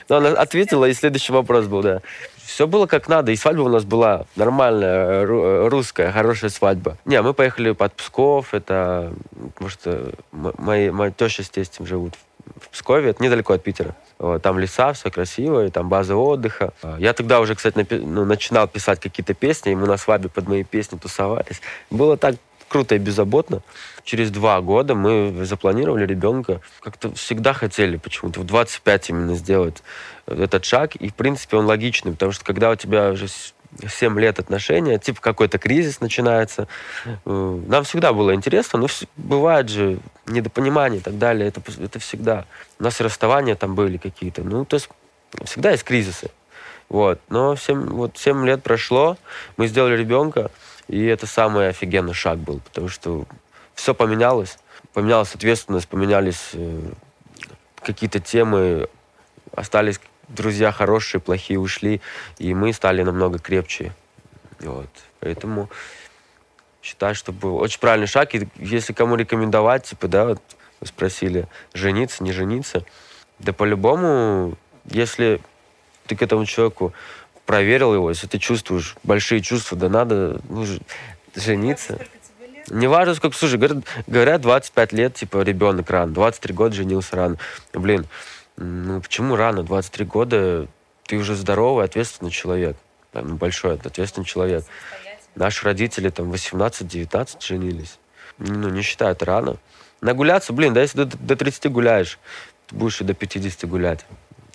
Но 0.09 0.16
она 0.16 0.29
ответила, 0.31 0.85
и 0.85 0.92
следующий 0.92 1.33
вопрос 1.33 1.66
был, 1.66 1.83
да. 1.83 2.03
Все 2.37 2.66
было 2.66 2.87
как 2.87 3.09
надо, 3.09 3.33
и 3.33 3.37
свадьба 3.37 3.62
у 3.62 3.68
нас 3.68 3.85
была 3.85 4.27
нормальная, 4.37 5.25
русская, 5.68 6.12
хорошая 6.12 6.51
свадьба. 6.51 6.99
Не, 7.05 7.23
мы 7.23 7.33
поехали 7.33 7.73
под 7.73 7.94
Псков, 7.94 8.53
это, 8.53 9.14
потому 9.55 9.70
что 9.70 10.12
мои, 10.33 10.90
моя 10.90 11.11
теща 11.11 11.42
с 11.42 11.49
тестем 11.49 11.87
живут 11.87 12.16
в 12.16 12.30
Пскове, 12.73 13.11
это 13.11 13.23
недалеко 13.23 13.53
от 13.53 13.63
Питера. 13.63 13.95
Там 14.43 14.59
леса, 14.59 14.93
все 14.93 15.11
красиво, 15.11 15.67
и 15.67 15.71
там 15.71 15.89
база 15.89 16.17
отдыха. 16.17 16.73
Я 16.99 17.13
тогда 17.13 17.41
уже, 17.41 17.55
кстати, 17.55 17.77
напи- 17.77 18.05
ну, 18.05 18.25
начинал 18.25 18.69
писать 18.69 19.01
какие-то 19.01 19.35
песни, 19.35 19.73
и 19.73 19.75
мы 19.75 19.87
на 19.87 19.97
свадьбе 19.97 20.29
под 20.29 20.49
мои 20.49 20.63
песни 20.63 20.99
тусовались. 20.99 21.61
Было 21.91 22.17
так 22.17 22.37
круто 22.69 22.95
и 22.95 22.99
беззаботно. 22.99 23.63
Через 24.05 24.31
два 24.31 24.61
года 24.61 24.95
мы 24.95 25.45
запланировали 25.45 26.07
ребенка. 26.07 26.61
Как-то 26.81 27.13
всегда 27.15 27.53
хотели 27.53 27.97
почему-то 27.97 28.41
в 28.41 28.45
25 28.45 29.11
именно 29.11 29.35
сделать 29.35 29.83
этот 30.27 30.65
шаг. 30.65 30.95
И, 30.97 31.09
в 31.09 31.15
принципе, 31.15 31.57
он 31.57 31.67
логичный, 31.67 32.13
потому 32.13 32.33
что 32.33 32.45
когда 32.45 32.71
у 32.71 32.77
тебя 32.77 33.11
уже 33.11 33.27
7 33.87 34.19
лет 34.19 34.39
отношения, 34.39 34.99
типа 34.99 35.21
какой-то 35.21 35.59
кризис 35.59 36.01
начинается. 36.01 36.69
Э, 37.05 37.61
нам 37.67 37.85
всегда 37.85 38.13
было 38.13 38.35
интересно, 38.35 38.79
но 38.79 38.87
бывает 39.17 39.69
же 39.69 39.99
недопонимание 40.27 41.01
и 41.01 41.03
так 41.03 41.19
далее. 41.19 41.49
Это, 41.49 41.63
это 41.81 41.99
всегда. 41.99 42.47
У 42.79 42.85
нас 42.85 43.01
и 43.01 43.05
расставания 43.05 43.55
там 43.55 43.75
были 43.75 43.97
какие-то. 43.97 44.43
Ну, 44.43 44.65
то 44.65 44.75
есть 44.75 44.89
всегда 45.45 45.71
есть 45.71 45.85
кризисы. 45.85 46.31
Вот. 46.89 47.21
Но 47.29 47.57
7, 47.57 47.87
вот 47.87 48.19
7 48.19 48.45
лет 48.47 48.63
прошло, 48.63 49.17
мы 49.57 49.69
сделали 49.69 49.97
ребенка, 49.97 50.51
и 50.89 51.05
это 51.07 51.27
самый 51.27 51.69
офигенный 51.69 52.15
шаг 52.15 52.39
был, 52.39 52.61
потому 52.61 52.89
что 52.89 53.25
все 53.75 53.95
поменялось. 53.95 54.59
Поменялась 54.93 55.35
ответственность, 55.35 55.87
поменялись 55.87 56.51
э, 56.55 56.81
какие-то 57.77 58.19
темы, 58.19 58.89
остались 59.55 60.01
друзья 60.31 60.73
хорошие, 60.73 61.21
плохие 61.21 61.59
ушли, 61.59 62.01
и 62.38 62.55
мы 62.55 62.73
стали 62.73 63.03
намного 63.03 63.38
крепче. 63.38 63.93
Вот. 64.61 64.88
Поэтому 65.21 65.69
считаю, 66.83 67.14
что 67.14 67.33
был 67.33 67.57
очень 67.57 67.81
правильный 67.81 68.07
шаг. 68.07 68.35
И 68.35 68.49
если 68.57 68.93
кому 68.93 69.16
рекомендовать, 69.16 69.85
типа, 69.85 70.09
да, 70.09 70.25
вот 70.27 70.43
вы 70.81 70.87
спросили, 70.87 71.47
жениться, 71.75 72.23
не 72.25 72.33
жениться, 72.33 72.85
да 73.38 73.53
по-любому, 73.53 74.57
если 74.87 75.40
ты 76.07 76.16
к 76.16 76.23
этому 76.23 76.47
человеку 76.47 76.93
проверил 77.47 77.95
его, 77.95 78.11
если 78.11 78.27
ты 78.27 78.38
чувствуешь 78.38 78.97
большие 79.03 79.40
чувства, 79.40 79.77
да 79.77 79.88
надо 79.88 80.40
ну, 80.49 80.64
жениться. 81.35 81.99
Не 82.69 82.87
важно, 82.87 83.14
сколько, 83.14 83.37
слушай, 83.37 83.57
говорят, 83.59 83.85
говорят 84.07 84.40
25 84.43 84.93
лет, 84.93 85.14
типа, 85.14 85.43
ребенок 85.43 85.90
рано, 85.90 86.12
23 86.12 86.55
года 86.55 86.75
женился 86.75 87.16
рано. 87.16 87.37
Блин, 87.73 88.07
ну 88.61 89.01
почему 89.01 89.37
рано? 89.37 89.62
23 89.62 90.05
года 90.05 90.68
ты 91.07 91.16
уже 91.16 91.35
здоровый, 91.35 91.85
ответственный 91.85 92.31
человек. 92.31 92.77
Там, 93.11 93.37
большой, 93.37 93.75
ответственный 93.75 94.25
человек. 94.25 94.64
Наши 95.35 95.64
родители 95.64 96.11
там 96.11 96.31
18-19 96.33 97.40
женились. 97.40 97.99
Ну, 98.38 98.68
не 98.68 98.83
считаю 98.83 99.12
это 99.12 99.25
рано. 99.25 99.57
Нагуляться, 100.01 100.53
блин, 100.53 100.73
да 100.73 100.83
если 100.83 101.05
до, 101.05 101.18
до 101.18 101.37
30 101.37 101.70
гуляешь, 101.73 102.18
ты 102.66 102.77
будешь 102.77 103.01
и 103.01 103.05
до 103.05 103.14
50 103.14 103.68
гулять. 103.68 104.07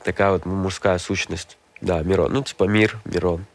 Такая 0.03 0.31
вот 0.31 0.45
мужская 0.45 0.97
сущность. 0.97 1.57
Да, 1.81 2.01
Мирон. 2.01 2.31
Ну, 2.31 2.43
типа 2.43 2.65
мир, 2.65 2.99
Мирон. 3.05 3.45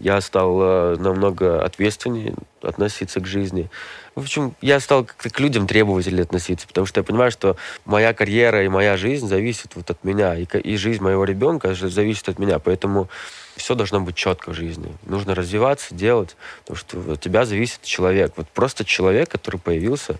Я 0.00 0.20
стал 0.20 0.58
э, 0.60 0.96
намного 0.98 1.62
ответственнее 1.62 2.34
относиться 2.62 3.20
к 3.20 3.26
жизни. 3.26 3.70
В 4.14 4.20
общем, 4.20 4.54
я 4.60 4.80
стал 4.80 5.04
как-то 5.04 5.30
к 5.30 5.38
людям 5.38 5.66
требовательнее 5.66 6.22
относиться, 6.22 6.66
потому 6.66 6.86
что 6.86 7.00
я 7.00 7.04
понимаю, 7.04 7.30
что 7.30 7.56
моя 7.84 8.12
карьера 8.12 8.64
и 8.64 8.68
моя 8.68 8.96
жизнь 8.96 9.28
зависит 9.28 9.76
вот 9.76 9.90
от 9.90 10.02
меня, 10.02 10.34
и, 10.34 10.44
и 10.44 10.76
жизнь 10.76 11.02
моего 11.02 11.24
ребенка 11.24 11.74
зависит 11.74 12.28
от 12.28 12.38
меня, 12.38 12.58
поэтому 12.58 13.08
все 13.56 13.74
должно 13.74 14.00
быть 14.00 14.16
четко 14.16 14.50
в 14.50 14.54
жизни. 14.54 14.92
Нужно 15.04 15.34
развиваться, 15.34 15.94
делать, 15.94 16.36
потому 16.62 16.76
что 16.76 17.12
от 17.12 17.20
тебя 17.20 17.44
зависит 17.44 17.82
человек. 17.82 18.32
Вот 18.36 18.48
просто 18.48 18.84
человек, 18.84 19.28
который 19.28 19.60
появился, 19.60 20.18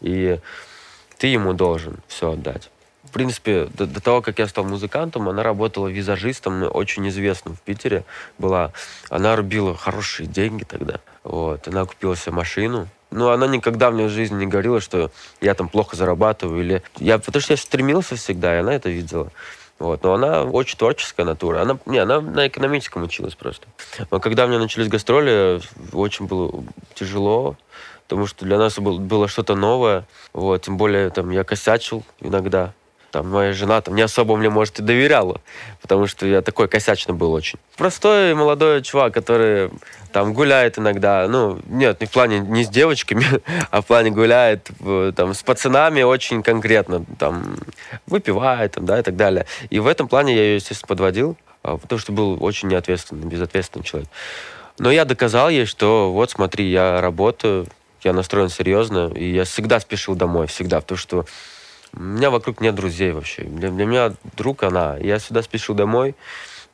и 0.00 0.38
ты 1.18 1.26
ему 1.26 1.52
должен 1.52 1.98
все 2.08 2.32
отдать 2.32 2.70
в 3.10 3.12
принципе, 3.12 3.66
до, 3.74 3.86
до 3.86 4.00
того, 4.00 4.22
как 4.22 4.38
я 4.38 4.46
стал 4.46 4.64
музыкантом, 4.64 5.28
она 5.28 5.42
работала 5.42 5.88
визажистом, 5.88 6.62
очень 6.72 7.08
известным 7.08 7.56
в 7.56 7.60
Питере 7.60 8.04
была. 8.38 8.70
Она 9.08 9.34
рубила 9.34 9.76
хорошие 9.76 10.28
деньги 10.28 10.62
тогда. 10.62 11.00
Вот. 11.24 11.66
Она 11.66 11.84
купила 11.86 12.14
себе 12.14 12.32
машину. 12.32 12.86
Но 13.10 13.30
она 13.30 13.48
никогда 13.48 13.90
мне 13.90 14.06
в 14.06 14.10
жизни 14.10 14.36
не 14.36 14.46
говорила, 14.46 14.80
что 14.80 15.10
я 15.40 15.54
там 15.54 15.68
плохо 15.68 15.96
зарабатываю. 15.96 16.60
Или... 16.60 16.82
Я, 16.98 17.18
потому 17.18 17.42
что 17.42 17.54
я 17.54 17.56
стремился 17.56 18.14
всегда, 18.14 18.54
и 18.54 18.60
она 18.60 18.74
это 18.74 18.88
видела. 18.88 19.32
Вот. 19.80 20.04
Но 20.04 20.14
она 20.14 20.44
очень 20.44 20.78
творческая 20.78 21.24
натура. 21.24 21.62
Она, 21.62 21.78
не, 21.86 21.98
она 21.98 22.20
на 22.20 22.46
экономическом 22.46 23.02
училась 23.02 23.34
просто. 23.34 23.66
Но 24.12 24.20
когда 24.20 24.44
у 24.44 24.48
меня 24.48 24.60
начались 24.60 24.86
гастроли, 24.86 25.60
очень 25.92 26.26
было 26.26 26.62
тяжело, 26.94 27.56
потому 28.04 28.28
что 28.28 28.44
для 28.44 28.56
нас 28.56 28.78
было, 28.78 29.00
было 29.00 29.26
что-то 29.26 29.56
новое. 29.56 30.06
Вот. 30.32 30.62
Тем 30.62 30.76
более 30.76 31.10
там, 31.10 31.30
я 31.30 31.42
косячил 31.42 32.04
иногда 32.20 32.72
там 33.10 33.28
моя 33.30 33.52
жена 33.52 33.80
там 33.80 33.94
не 33.94 34.02
особо 34.02 34.36
мне, 34.36 34.50
может, 34.50 34.78
и 34.78 34.82
доверяла, 34.82 35.40
потому 35.82 36.06
что 36.06 36.26
я 36.26 36.42
такой 36.42 36.68
косячный 36.68 37.14
был 37.14 37.32
очень. 37.32 37.58
Простой 37.76 38.34
молодой 38.34 38.82
чувак, 38.82 39.12
который 39.14 39.70
там 40.12 40.32
гуляет 40.32 40.78
иногда, 40.78 41.26
ну, 41.28 41.58
нет, 41.66 42.00
не 42.00 42.06
в 42.06 42.10
плане 42.10 42.40
не 42.40 42.64
с 42.64 42.68
девочками, 42.68 43.26
а 43.70 43.82
в 43.82 43.86
плане 43.86 44.10
гуляет 44.10 44.70
там 45.16 45.34
с 45.34 45.42
пацанами 45.42 46.02
очень 46.02 46.42
конкретно, 46.42 47.04
там, 47.18 47.56
выпивает, 48.06 48.72
там, 48.72 48.86
да, 48.86 49.00
и 49.00 49.02
так 49.02 49.16
далее. 49.16 49.46
И 49.70 49.78
в 49.78 49.86
этом 49.86 50.08
плане 50.08 50.34
я 50.34 50.42
ее, 50.42 50.54
естественно, 50.56 50.88
подводил, 50.88 51.36
а, 51.62 51.76
потому 51.76 51.98
что 51.98 52.12
был 52.12 52.42
очень 52.42 52.68
неответственный, 52.68 53.26
безответственный 53.26 53.84
человек. 53.84 54.08
Но 54.78 54.90
я 54.90 55.04
доказал 55.04 55.50
ей, 55.50 55.66
что 55.66 56.12
вот 56.12 56.30
смотри, 56.30 56.70
я 56.70 57.00
работаю, 57.00 57.66
я 58.02 58.12
настроен 58.12 58.48
серьезно, 58.48 59.12
и 59.14 59.30
я 59.30 59.44
всегда 59.44 59.78
спешил 59.78 60.14
домой, 60.14 60.46
всегда, 60.46 60.80
потому 60.80 60.98
что 60.98 61.26
у 61.92 62.00
меня 62.00 62.30
вокруг 62.30 62.60
нет 62.60 62.74
друзей 62.74 63.12
вообще. 63.12 63.42
Для, 63.42 63.70
для 63.70 63.84
меня 63.84 64.12
друг 64.36 64.62
она. 64.62 64.96
Я 64.98 65.18
сюда 65.18 65.42
спешил 65.42 65.74
домой. 65.74 66.14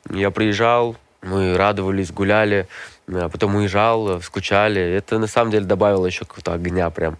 Я 0.09 0.31
приезжал, 0.31 0.95
мы 1.21 1.57
радовались, 1.57 2.11
гуляли, 2.11 2.67
а 3.07 3.29
потом 3.29 3.55
уезжал, 3.55 4.21
скучали. 4.21 4.81
Это 4.81 5.17
на 5.17 5.27
самом 5.27 5.51
деле 5.51 5.65
добавило 5.65 6.05
еще 6.05 6.25
какого-то 6.25 6.53
огня 6.53 6.89
прям. 6.89 7.17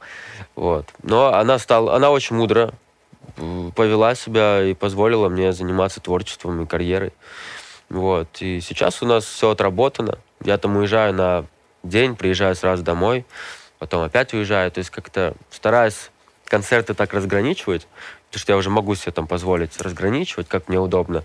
Вот. 0.55 0.86
Но 1.03 1.33
она 1.33 1.60
стала, 1.60 1.95
она 1.95 2.12
очень 2.12 2.36
мудро 2.36 2.73
повела 3.75 4.15
себя 4.15 4.63
и 4.63 4.73
позволила 4.73 5.29
мне 5.29 5.51
заниматься 5.53 5.99
творчеством 5.99 6.62
и 6.62 6.65
карьерой. 6.65 7.13
Вот. 7.89 8.27
И 8.41 8.62
сейчас 8.62 9.01
у 9.01 9.05
нас 9.05 9.25
все 9.25 9.51
отработано. 9.51 10.17
Я 10.43 10.57
там 10.57 10.77
уезжаю 10.77 11.13
на 11.13 11.45
день, 11.83 12.15
приезжаю 12.15 12.55
сразу 12.55 12.83
домой, 12.83 13.25
потом 13.79 14.03
опять 14.03 14.33
уезжаю. 14.33 14.71
То 14.71 14.79
есть 14.79 14.89
как-то 14.89 15.33
стараюсь 15.49 16.12
концерты 16.47 16.93
так 16.93 17.13
разграничивать, 17.13 17.88
потому 18.27 18.41
что 18.41 18.51
я 18.53 18.57
уже 18.57 18.69
могу 18.69 18.95
себе 18.95 19.12
там 19.12 19.27
позволить 19.27 19.79
разграничивать, 19.81 20.47
как 20.47 20.67
мне 20.67 20.79
удобно. 20.79 21.23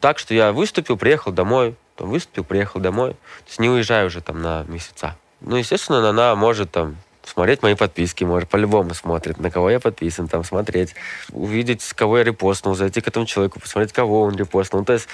Так 0.00 0.18
что 0.18 0.34
я 0.34 0.52
выступил, 0.52 0.96
приехал 0.96 1.32
домой, 1.32 1.76
там 1.96 2.10
выступил, 2.10 2.44
приехал 2.44 2.80
домой. 2.80 3.12
То 3.12 3.48
есть 3.48 3.58
не 3.58 3.68
уезжаю 3.68 4.06
уже 4.06 4.20
там 4.20 4.42
на 4.42 4.64
месяца. 4.64 5.16
Ну, 5.40 5.56
естественно, 5.56 6.08
она 6.08 6.34
может 6.34 6.70
там 6.70 6.96
смотреть 7.24 7.62
мои 7.62 7.74
подписки, 7.74 8.24
может, 8.24 8.48
по-любому 8.48 8.94
смотрит, 8.94 9.38
на 9.38 9.50
кого 9.50 9.70
я 9.70 9.80
подписан, 9.80 10.28
там, 10.28 10.44
смотреть, 10.44 10.94
увидеть, 11.30 11.82
кого 11.94 12.18
я 12.18 12.24
репостнул, 12.24 12.74
зайти 12.74 13.00
к 13.00 13.08
этому 13.08 13.26
человеку, 13.26 13.60
посмотреть, 13.60 13.92
кого 13.92 14.22
он 14.22 14.36
репостнул. 14.36 14.80
Ну, 14.80 14.84
то 14.84 14.94
есть, 14.94 15.08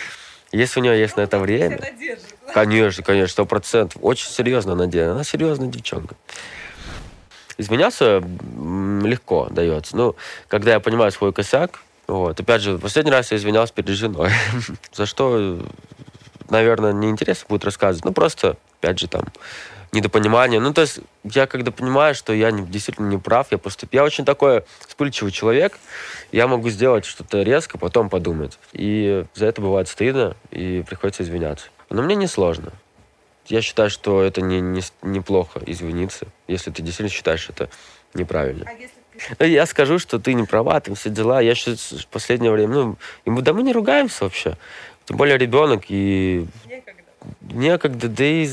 если 0.52 0.80
у 0.80 0.82
нее 0.82 0.98
есть 0.98 1.16
на 1.16 1.22
это 1.22 1.38
время... 1.38 1.80
Конечно, 2.54 3.02
конечно, 3.02 3.28
сто 3.28 3.44
процентов. 3.44 3.98
Очень 4.02 4.30
серьезно 4.30 4.72
она 4.72 4.86
делает. 4.86 5.12
Она 5.12 5.24
серьезная 5.24 5.68
девчонка. 5.68 6.16
Изменяться 7.58 8.22
легко 9.04 9.48
дается. 9.50 9.96
Ну, 9.96 10.16
когда 10.48 10.72
я 10.72 10.80
понимаю 10.80 11.12
свой 11.12 11.32
косяк, 11.32 11.80
вот. 12.08 12.40
Опять 12.40 12.62
же, 12.62 12.78
последний 12.78 13.12
раз 13.12 13.30
я 13.30 13.36
извинялся 13.36 13.72
перед 13.72 13.90
женой. 13.90 14.30
За 14.92 15.04
что, 15.04 15.58
наверное, 16.48 16.92
неинтересно 16.92 17.46
будет 17.48 17.64
рассказывать. 17.64 18.04
Ну, 18.04 18.12
просто, 18.12 18.56
опять 18.80 18.98
же, 18.98 19.08
там, 19.08 19.24
недопонимание. 19.92 20.58
Ну, 20.58 20.72
то 20.72 20.80
есть, 20.80 21.00
я 21.24 21.46
когда 21.46 21.70
понимаю, 21.70 22.14
что 22.14 22.32
я 22.32 22.50
не, 22.50 22.66
действительно 22.66 23.08
не 23.08 23.18
прав, 23.18 23.48
я 23.50 23.58
просто... 23.58 23.86
Я 23.92 24.04
очень 24.04 24.24
такой 24.24 24.64
вспыльчивый 24.86 25.32
человек. 25.32 25.78
Я 26.32 26.46
могу 26.46 26.70
сделать 26.70 27.04
что-то 27.04 27.42
резко, 27.42 27.76
потом 27.76 28.08
подумать. 28.08 28.58
И 28.72 29.24
за 29.34 29.44
это 29.44 29.60
бывает 29.60 29.88
стыдно, 29.88 30.34
и 30.50 30.82
приходится 30.86 31.22
извиняться. 31.22 31.66
Но 31.90 32.02
мне 32.02 32.14
не 32.14 32.26
сложно 32.26 32.72
я 33.48 33.62
считаю, 33.62 33.90
что 33.90 34.22
это 34.22 34.40
не, 34.40 34.60
не, 34.60 34.82
неплохо 35.02 35.60
извиниться, 35.66 36.26
если 36.46 36.70
ты 36.70 36.82
действительно 36.82 37.08
считаешь 37.08 37.48
это 37.48 37.68
неправильно. 38.14 38.64
А 38.68 38.72
если 38.72 38.98
ну, 39.38 39.46
я 39.46 39.66
скажу, 39.66 39.98
что 39.98 40.18
ты 40.18 40.34
не 40.34 40.44
права, 40.44 40.80
там 40.80 40.94
все 40.94 41.10
дела. 41.10 41.40
Я 41.40 41.54
сейчас 41.54 41.92
в 41.92 42.06
последнее 42.06 42.52
время, 42.52 42.74
ну, 42.74 42.96
ему, 43.24 43.40
да 43.42 43.52
мы 43.52 43.62
не 43.62 43.72
ругаемся 43.72 44.24
вообще. 44.24 44.56
Тем 45.06 45.16
более 45.16 45.38
ребенок 45.38 45.84
и... 45.88 46.46
Некогда. 46.66 47.02
Некогда, 47.40 48.08
да 48.08 48.24
и 48.24 48.48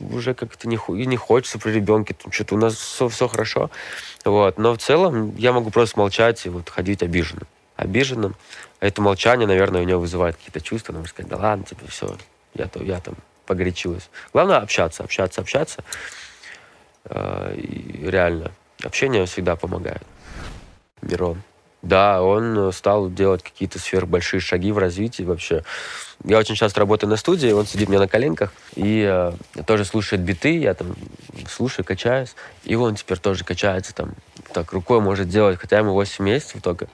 уже 0.00 0.34
как-то 0.34 0.68
не, 0.68 0.78
не 0.88 1.16
хочется 1.16 1.58
при 1.58 1.72
ребенке, 1.72 2.14
там 2.14 2.30
что-то 2.30 2.54
у 2.54 2.58
нас 2.58 2.74
все, 2.74 3.08
все 3.08 3.26
хорошо. 3.26 3.70
Вот. 4.24 4.58
Но 4.58 4.74
в 4.74 4.78
целом 4.78 5.34
я 5.36 5.52
могу 5.52 5.70
просто 5.70 5.98
молчать 5.98 6.44
и 6.46 6.50
вот 6.50 6.68
ходить 6.68 7.02
обиженным. 7.02 7.46
Обиженным. 7.76 8.36
А 8.80 8.86
это 8.86 9.02
молчание, 9.02 9.46
наверное, 9.46 9.82
у 9.82 9.84
него 9.84 10.00
вызывает 10.00 10.36
какие-то 10.36 10.60
чувства. 10.60 10.92
Она 10.92 11.00
может 11.00 11.14
сказать, 11.14 11.30
да 11.30 11.36
ладно, 11.36 11.64
типа, 11.64 11.86
все, 11.88 12.16
я, 12.54 12.66
то, 12.66 12.82
я 12.82 13.00
там 13.00 13.16
погорячилась. 13.48 14.10
Главное 14.32 14.58
общаться, 14.58 15.02
общаться, 15.02 15.40
общаться. 15.40 15.82
Э, 17.06 17.54
и 17.56 18.08
реально, 18.08 18.52
общение 18.84 19.24
всегда 19.24 19.56
помогает. 19.56 20.02
Мирон. 21.00 21.42
Да, 21.80 22.22
он 22.22 22.72
стал 22.72 23.08
делать 23.08 23.42
какие-то 23.42 23.78
сверхбольшие 23.78 24.40
шаги 24.40 24.72
в 24.72 24.78
развитии 24.78 25.22
вообще. 25.22 25.62
Я 26.24 26.38
очень 26.38 26.56
часто 26.56 26.80
работаю 26.80 27.08
на 27.08 27.16
студии, 27.16 27.52
он 27.52 27.66
сидит 27.66 27.88
мне 27.88 27.98
на 27.98 28.08
коленках 28.08 28.52
и 28.74 29.06
э, 29.08 29.32
тоже 29.64 29.84
слушает 29.84 30.20
биты, 30.22 30.58
я 30.58 30.74
там 30.74 30.96
слушаю, 31.48 31.86
качаюсь. 31.86 32.34
И 32.64 32.74
он 32.74 32.96
теперь 32.96 33.18
тоже 33.18 33.44
качается 33.44 33.94
там, 33.94 34.14
так 34.52 34.72
рукой 34.72 35.00
может 35.00 35.28
делать, 35.28 35.58
хотя 35.58 35.78
ему 35.78 35.92
8 35.94 36.24
месяцев 36.24 36.60
только. 36.62 36.88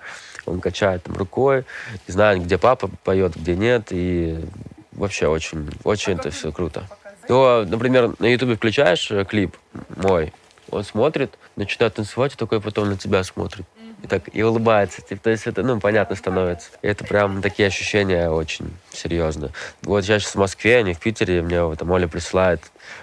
Он 0.46 0.60
качает 0.60 1.02
там 1.02 1.16
рукой, 1.16 1.64
знает, 2.06 2.44
где 2.44 2.58
папа 2.58 2.90
поет, 3.02 3.34
где 3.34 3.56
нет, 3.56 3.86
и 3.90 4.44
вообще 4.94 5.26
очень, 5.26 5.70
очень 5.84 6.14
а 6.14 6.16
это 6.16 6.30
все 6.30 6.52
круто. 6.52 6.88
То, 7.28 7.64
например, 7.66 8.14
на 8.18 8.26
Ютубе 8.26 8.56
включаешь 8.56 9.10
э, 9.10 9.24
клип 9.24 9.56
мой, 9.96 10.32
он 10.70 10.84
смотрит, 10.84 11.38
начинает 11.56 11.94
танцевать, 11.94 12.34
и 12.34 12.36
такой 12.36 12.60
потом 12.60 12.90
на 12.90 12.96
тебя 12.96 13.22
смотрит. 13.24 13.64
и 14.02 14.06
так 14.06 14.22
и 14.32 14.42
улыбается. 14.42 15.00
Типа, 15.00 15.22
то 15.24 15.30
есть 15.30 15.46
это, 15.46 15.62
ну, 15.62 15.80
понятно 15.80 16.16
становится. 16.16 16.70
И 16.82 16.86
это 16.86 17.04
прям 17.04 17.40
такие 17.40 17.68
ощущения 17.68 18.28
очень 18.28 18.70
серьезные. 18.92 19.52
Вот 19.82 20.04
я 20.04 20.18
сейчас 20.18 20.34
в 20.34 20.38
Москве, 20.38 20.78
а 20.78 20.82
не 20.82 20.92
в 20.92 21.00
Питере, 21.00 21.40
мне 21.42 21.62
вот, 21.62 21.78
там 21.78 21.90
Оля 21.90 22.08
присылает 22.08 22.60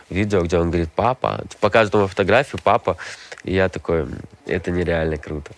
видео, 0.10 0.42
где 0.42 0.60
он 0.60 0.70
говорит, 0.70 0.90
папа, 0.96 1.44
показывает 1.60 1.96
ему 1.96 2.08
фотографию, 2.08 2.62
папа, 2.64 2.98
и 3.44 3.54
я 3.54 3.70
такой, 3.70 4.08
это 4.46 4.70
нереально 4.70 5.18
круто. 5.18 5.52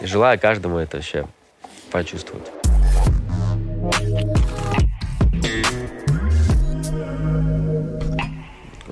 И 0.00 0.06
желаю 0.06 0.38
каждому 0.38 0.78
это 0.78 0.96
вообще 0.96 1.26
почувствовать. 1.90 2.46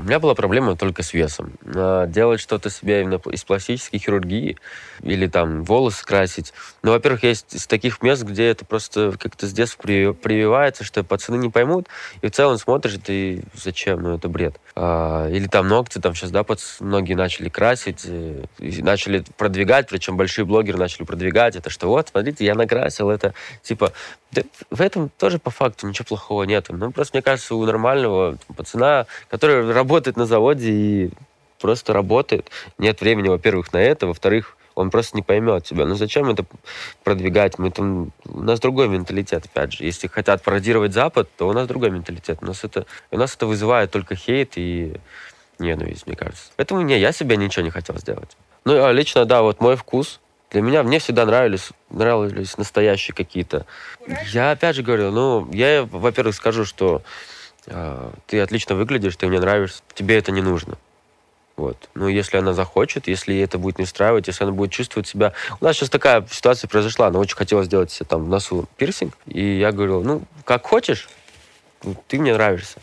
Меня 0.07 0.19
была 0.19 0.35
проблема 0.35 0.77
только 0.77 1.03
с 1.03 1.13
весом. 1.13 1.53
А 1.65 2.07
делать 2.07 2.41
что-то 2.41 2.71
себе 2.71 3.03
именно 3.03 3.21
из 3.31 3.45
пластической 3.45 3.99
хирургии 3.99 4.57
или 5.03 5.27
там 5.27 5.65
волосы 5.65 6.05
красить. 6.05 6.53
Ну, 6.83 6.93
во-первых, 6.93 7.25
есть 7.25 7.55
из 7.55 7.67
таких 7.67 8.03
мест, 8.03 8.23
где 8.23 8.49
это 8.49 8.65
просто 8.65 9.15
как-то 9.19 9.47
с 9.47 9.53
детства 9.53 9.83
прививается, 9.83 10.85
что 10.85 11.03
пацаны 11.05 11.37
не 11.37 11.51
поймут, 11.51 11.89
и 12.23 12.29
в 12.29 12.31
целом 12.31 12.59
смотришь, 12.59 12.99
и 13.09 13.43
зачем, 13.55 14.03
ну, 14.03 14.17
это 14.17 14.29
бред. 14.29 14.59
А, 14.75 15.29
или 15.29 15.47
там 15.47 15.69
ногти, 15.69 15.99
там 15.99 16.15
сейчас, 16.15 16.31
да, 16.31 16.45
пац... 16.45 16.81
многие 16.81 17.15
начали 17.15 17.49
красить, 17.49 18.03
э, 18.05 18.45
начали 18.59 19.25
продвигать, 19.37 19.89
причем 19.89 20.17
большие 20.17 20.45
блогеры 20.45 20.79
начали 20.79 21.05
продвигать 21.05 21.57
это, 21.57 21.71
что 21.71 21.89
вот, 21.89 22.09
смотрите, 22.09 22.45
я 22.45 22.55
накрасил 22.55 23.11
это, 23.11 23.35
типа, 23.63 23.93
да, 24.33 24.43
в 24.71 24.81
этом 24.81 25.09
тоже 25.19 25.39
по 25.39 25.51
факту 25.51 25.87
ничего 25.87 26.05
плохого 26.05 26.43
нет. 26.45 26.67
Ну, 26.69 26.91
просто, 26.91 27.17
мне 27.17 27.23
кажется, 27.23 27.55
у 27.55 27.65
нормального 27.65 28.37
пацана, 28.57 29.07
который 29.29 29.73
работает 29.73 30.17
на 30.17 30.27
заводе 30.27 30.71
и 30.71 31.11
просто 31.61 31.93
работает, 31.93 32.51
нет 32.79 33.01
времени, 33.01 33.29
во-первых, 33.29 33.73
на 33.73 33.79
это, 33.79 34.07
во-вторых, 34.07 34.57
он 34.75 34.91
просто 34.91 35.17
не 35.17 35.23
поймет 35.23 35.65
тебя. 35.65 35.87
Ну 35.87 35.95
зачем 35.95 36.29
это 36.29 36.45
продвигать? 37.03 37.59
Мы 37.59 37.71
там... 37.71 38.13
У 38.27 38.43
нас 38.43 38.61
другой 38.61 38.89
менталитет, 38.89 39.47
опять 39.47 39.73
же. 39.73 39.85
Если 39.85 40.07
хотят 40.07 40.43
пародировать 40.43 40.93
Запад, 40.93 41.31
то 41.39 41.49
у 41.49 41.53
нас 41.55 41.67
другой 41.67 41.91
менталитет. 41.91 42.39
У 42.43 42.45
нас 42.45 42.63
это, 42.63 42.85
у 43.11 43.17
нас 43.17 43.35
это 43.35 43.47
вызывает 43.47 43.91
только 43.91 44.15
хейт 44.17 44.53
и 44.57 44.97
ненависть, 45.59 46.07
мне 46.07 46.15
кажется. 46.15 46.51
Поэтому 46.57 46.83
не, 46.83 46.99
я 46.99 47.13
себе 47.13 47.39
ничего 47.39 47.65
не 47.65 47.71
хотел 47.71 47.97
сделать. 47.97 48.37
Ну, 48.67 48.85
а 48.85 48.93
лично, 48.93 49.25
да, 49.25 49.41
вот 49.41 49.61
мой 49.61 49.77
вкус, 49.77 50.21
для 50.57 50.63
меня, 50.63 50.83
мне 50.83 51.01
всегда 51.01 51.27
нравились, 51.27 51.69
нравились 51.91 52.57
настоящие 52.57 53.15
какие-то. 53.15 53.67
Я 54.29 54.53
опять 54.53 54.75
же 54.75 54.83
говорю, 54.83 55.11
ну, 55.11 55.53
я, 55.53 55.85
во-первых, 55.85 56.35
скажу, 56.35 56.65
что 56.65 57.03
э, 57.67 58.11
ты 58.27 58.41
отлично 58.41 58.75
выглядишь, 58.75 59.17
ты 59.17 59.27
мне 59.27 59.39
нравишься, 59.39 59.83
тебе 59.93 60.17
это 60.17 60.33
не 60.33 60.41
нужно. 60.41 60.79
Вот. 61.59 61.91
Ну, 61.95 62.09
если 62.09 62.39
она 62.39 62.55
захочет, 62.55 63.07
если 63.07 63.35
ей 63.35 63.45
это 63.45 63.59
будет 63.59 63.77
не 63.77 63.85
устраивать, 63.85 64.29
если 64.29 64.45
она 64.45 64.55
будет 64.55 64.71
чувствовать 64.71 65.07
себя... 65.07 65.35
У 65.61 65.65
нас 65.67 65.77
сейчас 65.77 65.91
такая 65.91 66.27
ситуация 66.31 66.69
произошла, 66.69 67.09
она 67.09 67.19
очень 67.19 67.37
хотела 67.37 67.63
сделать 67.63 67.91
себе 67.91 68.07
там 68.09 68.25
в 68.25 68.29
носу 68.31 68.67
пирсинг, 68.79 69.13
и 69.27 69.59
я 69.59 69.73
говорю, 69.73 70.01
ну, 70.05 70.23
как 70.47 70.67
хочешь, 70.67 71.07
ты 72.09 72.19
мне 72.19 72.33
нравишься. 72.33 72.79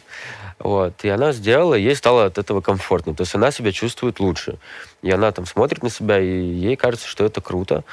Вот. 0.63 1.03
И 1.03 1.09
она 1.09 1.33
сделала, 1.33 1.75
ей 1.75 1.93
стало 1.93 2.23
от 2.25 2.37
этого 2.37 2.61
комфортно. 2.61 3.13
То 3.13 3.23
есть 3.23 3.35
она 3.35 3.51
себя 3.51 3.73
чувствует 3.73 4.21
лучше. 4.21 4.59
И 5.01 5.11
она 5.11 5.29
там 5.33 5.45
смотрит 5.45 5.83
на 5.83 5.89
себя, 5.89 6.19
и 6.19 6.25
ей 6.25 6.77
кажется, 6.77 7.05
что 7.05 7.25
это 7.25 7.41
круто. 7.41 7.83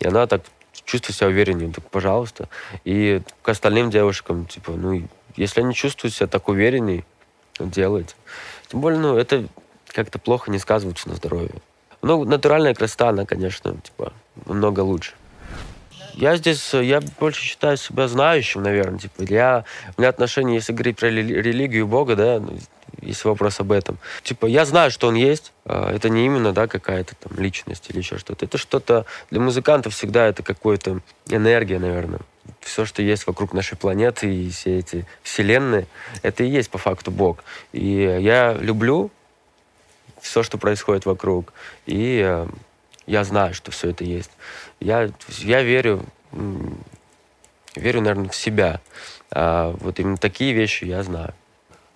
И 0.00 0.08
она 0.08 0.26
так 0.26 0.42
чувствует 0.84 1.16
себя 1.16 1.28
увереннее. 1.28 1.72
Так, 1.72 1.88
пожалуйста. 1.88 2.48
И 2.84 3.22
к 3.42 3.48
остальным 3.48 3.90
девушкам, 3.90 4.44
типа, 4.46 4.72
ну, 4.72 5.06
если 5.36 5.60
они 5.60 5.72
чувствуют 5.72 6.14
себя 6.14 6.26
так 6.26 6.48
уверенней, 6.48 7.04
делайте. 7.60 8.16
Тем 8.66 8.80
более, 8.80 8.98
ну, 8.98 9.16
это 9.16 9.46
как-то 9.86 10.18
плохо 10.18 10.50
не 10.50 10.58
сказывается 10.58 11.08
на 11.08 11.14
здоровье. 11.14 11.54
Ну, 12.02 12.24
натуральная 12.24 12.74
красота, 12.74 13.10
она, 13.10 13.24
конечно, 13.24 13.76
типа, 13.80 14.12
много 14.46 14.80
лучше. 14.80 15.14
Я 16.16 16.36
здесь, 16.36 16.72
я 16.72 17.02
больше 17.20 17.42
считаю 17.42 17.76
себя 17.76 18.08
знающим, 18.08 18.62
наверное. 18.62 18.98
Типа, 18.98 19.22
я, 19.22 19.64
у 19.96 20.00
меня 20.00 20.08
отношения, 20.08 20.54
если 20.54 20.72
говорить 20.72 20.98
про 20.98 21.08
религию 21.08 21.86
Бога, 21.86 22.16
да, 22.16 22.40
ну, 22.40 22.58
если 23.02 23.28
вопрос 23.28 23.60
об 23.60 23.70
этом. 23.70 23.98
Типа, 24.22 24.46
я 24.46 24.64
знаю, 24.64 24.90
что 24.90 25.08
он 25.08 25.14
есть. 25.14 25.52
А, 25.66 25.94
это 25.94 26.08
не 26.08 26.24
именно, 26.24 26.54
да, 26.54 26.66
какая-то 26.68 27.14
там 27.16 27.38
личность 27.38 27.90
или 27.90 27.98
еще 27.98 28.16
что-то. 28.16 28.46
Это 28.46 28.56
что-то 28.56 29.04
для 29.30 29.40
музыкантов 29.40 29.94
всегда 29.94 30.26
это 30.26 30.42
какая-то 30.42 31.00
энергия, 31.28 31.78
наверное. 31.78 32.20
Все, 32.60 32.86
что 32.86 33.02
есть 33.02 33.26
вокруг 33.26 33.52
нашей 33.52 33.76
планеты 33.76 34.32
и 34.34 34.50
все 34.50 34.78
эти 34.78 35.06
вселенные, 35.22 35.86
это 36.22 36.44
и 36.44 36.48
есть 36.48 36.70
по 36.70 36.78
факту 36.78 37.10
Бог. 37.10 37.44
И 37.72 38.18
я 38.20 38.54
люблю 38.54 39.10
все, 40.22 40.42
что 40.42 40.56
происходит 40.56 41.04
вокруг. 41.04 41.52
И 41.84 42.22
э, 42.24 42.46
я 43.06 43.24
знаю, 43.24 43.54
что 43.54 43.70
все 43.70 43.90
это 43.90 44.04
есть. 44.04 44.30
Я, 44.80 45.10
я 45.38 45.62
верю, 45.62 46.04
верю, 47.74 48.00
наверное, 48.00 48.28
в 48.28 48.36
себя. 48.36 48.80
А 49.30 49.74
вот 49.80 49.98
именно 49.98 50.16
такие 50.16 50.52
вещи 50.52 50.84
я 50.84 51.02
знаю. 51.02 51.34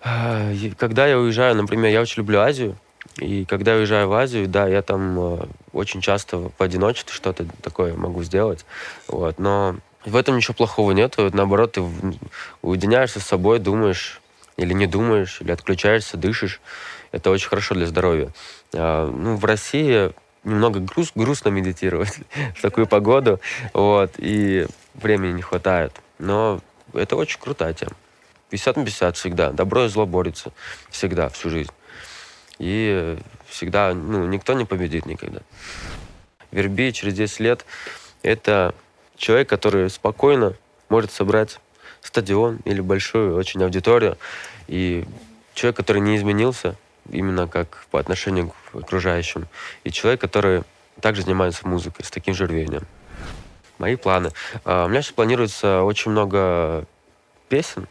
А, 0.03 0.51
когда 0.77 1.07
я 1.07 1.19
уезжаю, 1.19 1.55
например, 1.55 1.91
я 1.91 2.01
очень 2.01 2.17
люблю 2.17 2.39
Азию, 2.39 2.75
и 3.17 3.45
когда 3.45 3.73
я 3.73 3.77
уезжаю 3.79 4.07
в 4.07 4.13
Азию, 4.13 4.47
да, 4.47 4.67
я 4.67 4.81
там 4.81 5.19
э, 5.19 5.45
очень 5.73 6.01
часто 6.01 6.37
в 6.37 6.51
одиночестве 6.59 7.13
что-то 7.13 7.45
такое 7.61 7.93
могу 7.93 8.23
сделать. 8.23 8.65
Вот, 9.07 9.37
но 9.37 9.75
в 10.05 10.15
этом 10.15 10.37
ничего 10.37 10.53
плохого 10.53 10.91
нет. 10.91 11.15
Наоборот, 11.17 11.73
ты 11.73 11.83
уединяешься 12.61 13.19
с 13.19 13.23
собой, 13.23 13.59
думаешь 13.59 14.21
или 14.57 14.73
не 14.73 14.87
думаешь, 14.87 15.41
или 15.41 15.51
отключаешься, 15.51 16.17
дышишь. 16.17 16.61
Это 17.11 17.29
очень 17.29 17.49
хорошо 17.49 17.75
для 17.75 17.85
здоровья. 17.85 18.29
А, 18.73 19.09
ну, 19.09 19.35
в 19.35 19.45
России 19.45 20.11
немного 20.43 20.79
груз, 20.79 21.11
грустно 21.15 21.49
медитировать 21.49 22.19
в 22.55 22.61
такую 22.61 22.87
погоду, 22.87 23.39
вот, 23.73 24.13
и 24.17 24.67
времени 24.93 25.33
не 25.33 25.41
хватает. 25.41 25.93
Но 26.19 26.61
это 26.93 27.15
очень 27.15 27.39
крутая 27.39 27.73
тема. 27.73 27.93
50 28.49 28.77
на 28.77 28.85
50 28.85 29.17
всегда. 29.17 29.51
Добро 29.51 29.85
и 29.85 29.87
зло 29.87 30.05
борются 30.05 30.51
всегда, 30.89 31.29
всю 31.29 31.49
жизнь. 31.49 31.71
И 32.59 33.17
всегда, 33.47 33.93
ну, 33.93 34.25
никто 34.25 34.53
не 34.53 34.65
победит 34.65 35.05
никогда. 35.05 35.41
Верби 36.51 36.91
через 36.91 37.13
10 37.13 37.39
лет— 37.39 37.65
это 38.23 38.75
человек, 39.15 39.49
который 39.49 39.89
спокойно 39.89 40.55
может 40.89 41.11
собрать 41.11 41.59
стадион 42.01 42.59
или 42.65 42.81
большую 42.81 43.35
очень 43.35 43.63
аудиторию. 43.63 44.17
И 44.67 45.05
человек, 45.53 45.77
который 45.77 46.01
не 46.01 46.17
изменился, 46.17 46.75
именно 47.11 47.47
как 47.47 47.85
по 47.91 47.99
отношению 47.99 48.49
к 48.71 48.75
окружающим. 48.75 49.47
И 49.83 49.91
человек, 49.91 50.21
который 50.21 50.63
также 50.99 51.23
занимается 51.23 51.67
музыкой 51.67 52.05
с 52.05 52.11
таким 52.11 52.33
же 52.33 52.45
рвением. 52.45 52.87
Мои 53.77 53.95
планы. 53.95 54.31
А, 54.63 54.85
у 54.85 54.89
меня 54.89 55.01
сейчас 55.01 55.13
планируется 55.13 55.83
очень 55.83 56.11
много 56.11 56.85
песен. 57.49 57.87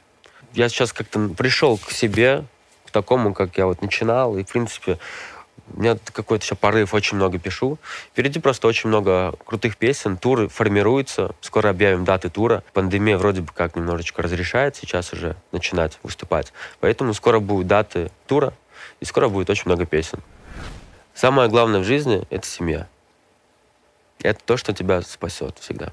Я 0.52 0.68
сейчас 0.68 0.92
как-то 0.92 1.28
пришел 1.37 1.78
к 1.78 1.90
себе, 1.90 2.44
к 2.87 2.90
такому, 2.90 3.35
как 3.35 3.56
я 3.59 3.66
вот 3.66 3.83
начинал. 3.83 4.37
И, 4.37 4.44
в 4.44 4.48
принципе, 4.48 4.98
у 5.74 5.80
меня 5.80 5.96
какой-то 6.12 6.44
еще 6.44 6.54
порыв, 6.54 6.94
очень 6.94 7.16
много 7.16 7.38
пишу. 7.38 7.78
Впереди 8.12 8.40
просто 8.40 8.66
очень 8.66 8.88
много 8.88 9.35
крутых 9.44 9.76
песен, 9.76 10.16
туры 10.16 10.48
формируются. 10.48 11.35
Скоро 11.40 11.70
объявим 11.70 12.04
даты 12.04 12.30
тура. 12.30 12.62
Пандемия 12.72 13.18
вроде 13.18 13.42
бы 13.42 13.52
как 13.52 13.76
немножечко 13.76 14.22
разрешает 14.22 14.76
сейчас 14.76 15.12
уже 15.12 15.37
начинать 15.52 15.98
выступать. 16.02 16.52
Поэтому 16.80 17.14
скоро 17.14 17.38
будут 17.38 17.66
даты 17.66 18.11
тура. 18.26 18.52
И 19.00 19.04
скоро 19.04 19.28
будет 19.28 19.50
очень 19.50 19.64
много 19.66 19.86
песен. 19.86 20.20
Самое 21.14 21.48
главное 21.48 21.80
в 21.80 21.84
жизни— 21.84 22.24
это 22.30 22.46
семья. 22.46 22.88
Это 24.22 24.40
то, 24.44 24.56
что 24.56 24.72
тебя 24.72 25.02
спасет 25.02 25.58
всегда. 25.58 25.92